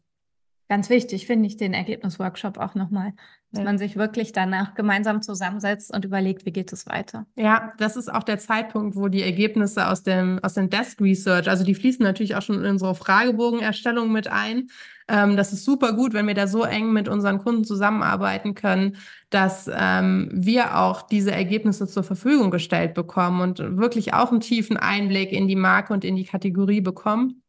Ganz 0.68 0.90
wichtig 0.90 1.26
finde 1.26 1.46
ich 1.46 1.56
den 1.56 1.74
Ergebnisworkshop 1.74 2.58
auch 2.58 2.74
nochmal, 2.74 3.12
dass 3.52 3.60
ja. 3.60 3.64
man 3.64 3.78
sich 3.78 3.94
wirklich 3.96 4.32
danach 4.32 4.74
gemeinsam 4.74 5.22
zusammensetzt 5.22 5.94
und 5.94 6.04
überlegt, 6.04 6.44
wie 6.44 6.50
geht 6.50 6.72
es 6.72 6.86
weiter. 6.86 7.24
Ja, 7.36 7.72
das 7.78 7.94
ist 7.94 8.12
auch 8.12 8.24
der 8.24 8.38
Zeitpunkt, 8.38 8.96
wo 8.96 9.06
die 9.06 9.22
Ergebnisse 9.22 9.86
aus 9.86 10.02
dem, 10.02 10.40
aus 10.42 10.54
dem 10.54 10.68
Desk 10.68 11.00
Research, 11.00 11.48
also 11.48 11.64
die 11.64 11.76
fließen 11.76 12.02
natürlich 12.02 12.34
auch 12.34 12.42
schon 12.42 12.64
in 12.64 12.70
unsere 12.70 12.96
Fragebogenerstellung 12.96 14.10
mit 14.10 14.26
ein. 14.26 14.66
Ähm, 15.08 15.36
das 15.36 15.52
ist 15.52 15.64
super 15.64 15.92
gut, 15.92 16.14
wenn 16.14 16.26
wir 16.26 16.34
da 16.34 16.46
so 16.46 16.64
eng 16.64 16.92
mit 16.92 17.08
unseren 17.08 17.38
Kunden 17.38 17.64
zusammenarbeiten 17.64 18.54
können, 18.54 18.96
dass 19.30 19.70
ähm, 19.72 20.28
wir 20.32 20.78
auch 20.78 21.02
diese 21.02 21.30
Ergebnisse 21.30 21.86
zur 21.86 22.02
Verfügung 22.02 22.50
gestellt 22.50 22.94
bekommen 22.94 23.40
und 23.40 23.58
wirklich 23.76 24.14
auch 24.14 24.30
einen 24.30 24.40
tiefen 24.40 24.76
Einblick 24.76 25.32
in 25.32 25.46
die 25.46 25.56
Marke 25.56 25.92
und 25.92 26.04
in 26.04 26.16
die 26.16 26.24
Kategorie 26.24 26.80
bekommen. 26.80 27.42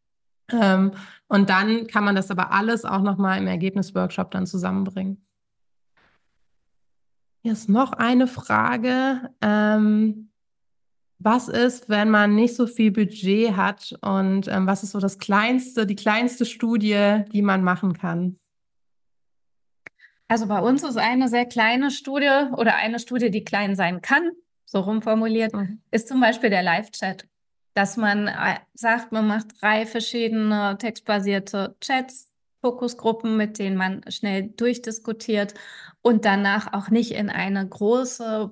Ähm, 0.52 0.92
und 1.28 1.50
dann 1.50 1.88
kann 1.88 2.04
man 2.04 2.16
das 2.16 2.32
aber 2.32 2.52
alles 2.52 2.86
auch 2.86 3.02
nochmal 3.02 3.40
im 3.40 3.48
Ergebnisworkshop 3.48 4.32
dann 4.32 4.46
zusammenbringen. 4.46 5.22
Hier 7.42 7.54
ist 7.54 7.70
noch 7.70 7.94
eine 7.94 8.28
Frage. 8.28 9.32
Ähm, 9.42 10.27
was 11.20 11.48
ist, 11.48 11.90
wenn 11.90 12.10
man 12.10 12.36
nicht 12.36 12.56
so 12.56 12.68
viel 12.68 12.92
Budget 12.92 13.56
hat 13.56 13.96
und 14.02 14.48
ähm, 14.48 14.68
was 14.68 14.84
ist 14.84 14.92
so 14.92 15.00
das 15.00 15.18
kleinste, 15.18 15.86
die 15.86 15.96
kleinste 15.96 16.46
Studie, 16.46 17.24
die 17.32 17.42
man 17.42 17.64
machen 17.64 17.94
kann? 17.94 18.38
Also 20.28 20.48
bei 20.48 20.60
uns 20.60 20.84
ist 20.84 20.98
eine 20.98 21.30
sehr 21.30 21.46
kleine 21.46 21.90
Studie 21.90 22.52
oder 22.56 22.76
eine 22.76 23.00
Studie, 23.00 23.32
die 23.32 23.44
klein 23.44 23.76
sein 23.76 24.02
kann, 24.02 24.32
so 24.66 24.80
rumformuliert, 24.82 25.54
mhm. 25.54 25.82
ist 25.92 26.08
zum 26.08 26.20
Beispiel 26.20 26.50
der 26.50 26.64
Live-Chat 26.64 27.28
dass 27.78 27.96
man 27.96 28.28
äh, 28.28 28.56
sagt, 28.74 29.12
man 29.12 29.28
macht 29.28 29.62
drei 29.62 29.86
verschiedene 29.86 30.80
textbasierte 30.80 31.76
Chats, 31.80 32.34
Fokusgruppen, 32.62 33.38
mit 33.38 33.60
denen 33.60 33.78
man 33.78 34.02
schnell 34.10 34.48
durchdiskutiert 34.48 35.54
und 36.02 36.26
danach 36.26 36.74
auch 36.74 36.90
nicht 36.90 37.12
in 37.12 37.30
eine 37.30 37.68
große 37.68 38.52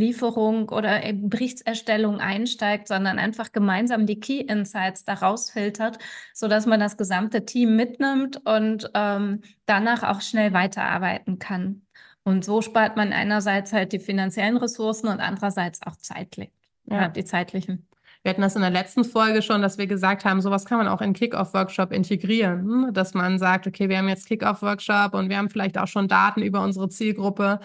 Berichtslieferung 0.00 0.70
oder 0.70 1.00
Berichtserstellung 1.12 2.20
einsteigt, 2.20 2.88
sondern 2.88 3.18
einfach 3.18 3.52
gemeinsam 3.52 4.06
die 4.06 4.18
Key 4.18 4.40
Insights 4.40 5.04
daraus 5.04 5.50
filtert, 5.50 5.98
sodass 6.32 6.66
man 6.66 6.80
das 6.80 6.96
gesamte 6.96 7.44
Team 7.44 7.76
mitnimmt 7.76 8.40
und 8.46 8.90
ähm, 8.94 9.42
danach 9.66 10.02
auch 10.02 10.22
schnell 10.22 10.52
weiterarbeiten 10.52 11.38
kann. 11.38 11.82
Und 12.22 12.44
so 12.44 12.62
spart 12.62 12.96
man 12.96 13.12
einerseits 13.12 13.72
halt 13.72 13.92
die 13.92 13.98
finanziellen 13.98 14.56
Ressourcen 14.56 15.08
und 15.08 15.20
andererseits 15.20 15.82
auch 15.86 15.96
zeitlich, 15.96 16.50
ja. 16.86 17.08
die 17.08 17.24
zeitlichen. 17.24 17.86
Wir 18.22 18.30
hatten 18.30 18.42
das 18.42 18.54
in 18.54 18.60
der 18.60 18.70
letzten 18.70 19.04
Folge 19.04 19.40
schon, 19.40 19.62
dass 19.62 19.78
wir 19.78 19.86
gesagt 19.86 20.26
haben, 20.26 20.42
sowas 20.42 20.66
kann 20.66 20.76
man 20.76 20.88
auch 20.88 21.00
in 21.00 21.14
Kick-Off-Workshop 21.14 21.90
integrieren, 21.90 22.60
hm? 22.60 22.88
dass 22.92 23.14
man 23.14 23.38
sagt, 23.38 23.66
okay, 23.66 23.88
wir 23.88 23.96
haben 23.96 24.10
jetzt 24.10 24.26
Kick-Off-Workshop 24.26 25.14
und 25.14 25.30
wir 25.30 25.38
haben 25.38 25.48
vielleicht 25.48 25.78
auch 25.78 25.86
schon 25.86 26.06
Daten 26.06 26.42
über 26.42 26.62
unsere 26.62 26.90
Zielgruppe 26.90 27.60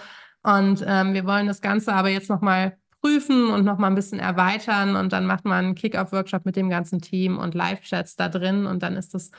und 0.45 0.83
ähm, 0.85 1.13
wir 1.13 1.25
wollen 1.25 1.47
das 1.47 1.61
Ganze 1.61 1.93
aber 1.93 2.09
jetzt 2.09 2.29
nochmal 2.29 2.77
prüfen 3.01 3.49
und 3.49 3.65
nochmal 3.65 3.91
ein 3.91 3.95
bisschen 3.95 4.19
erweitern 4.19 4.95
und 4.95 5.11
dann 5.11 5.25
macht 5.25 5.45
man 5.45 5.65
einen 5.65 5.75
Kick-Off-Workshop 5.75 6.45
mit 6.45 6.55
dem 6.55 6.69
ganzen 6.69 7.01
Team 7.01 7.37
und 7.37 7.55
Live-Chats 7.55 8.15
da 8.15 8.29
drin 8.29 8.65
und 8.65 8.83
dann 8.83 8.95
ist 8.95 9.13
das 9.13 9.31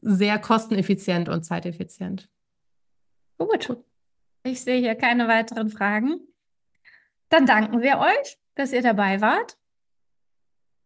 sehr 0.00 0.38
kosteneffizient 0.38 1.28
und 1.28 1.44
zeiteffizient. 1.44 2.28
Gut. 3.38 3.76
Ich 4.42 4.62
sehe 4.62 4.80
hier 4.80 4.94
keine 4.94 5.28
weiteren 5.28 5.68
Fragen. 5.68 6.20
Dann 7.28 7.46
danken 7.46 7.80
wir 7.80 7.98
euch, 7.98 8.38
dass 8.54 8.72
ihr 8.72 8.82
dabei 8.82 9.20
wart. 9.20 9.56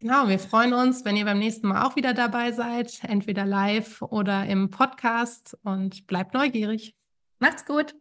Genau, 0.01 0.29
wir 0.29 0.39
freuen 0.39 0.75
uns, 0.75 1.05
wenn 1.05 1.17
ihr 1.17 1.25
beim 1.25 1.39
nächsten 1.39 1.69
Mal 1.69 1.87
auch 1.87 1.97
wieder 1.97 2.13
dabei 2.13 2.53
seid, 2.53 3.01
entweder 3.05 3.47
live 3.47 4.03
oder 4.03 4.45
im 4.47 4.71
Podcast 4.71 5.57
und 5.63 6.07
bleibt 6.07 6.35
neugierig. 6.35 6.95
Macht's 7.39 7.65
gut. 7.65 7.95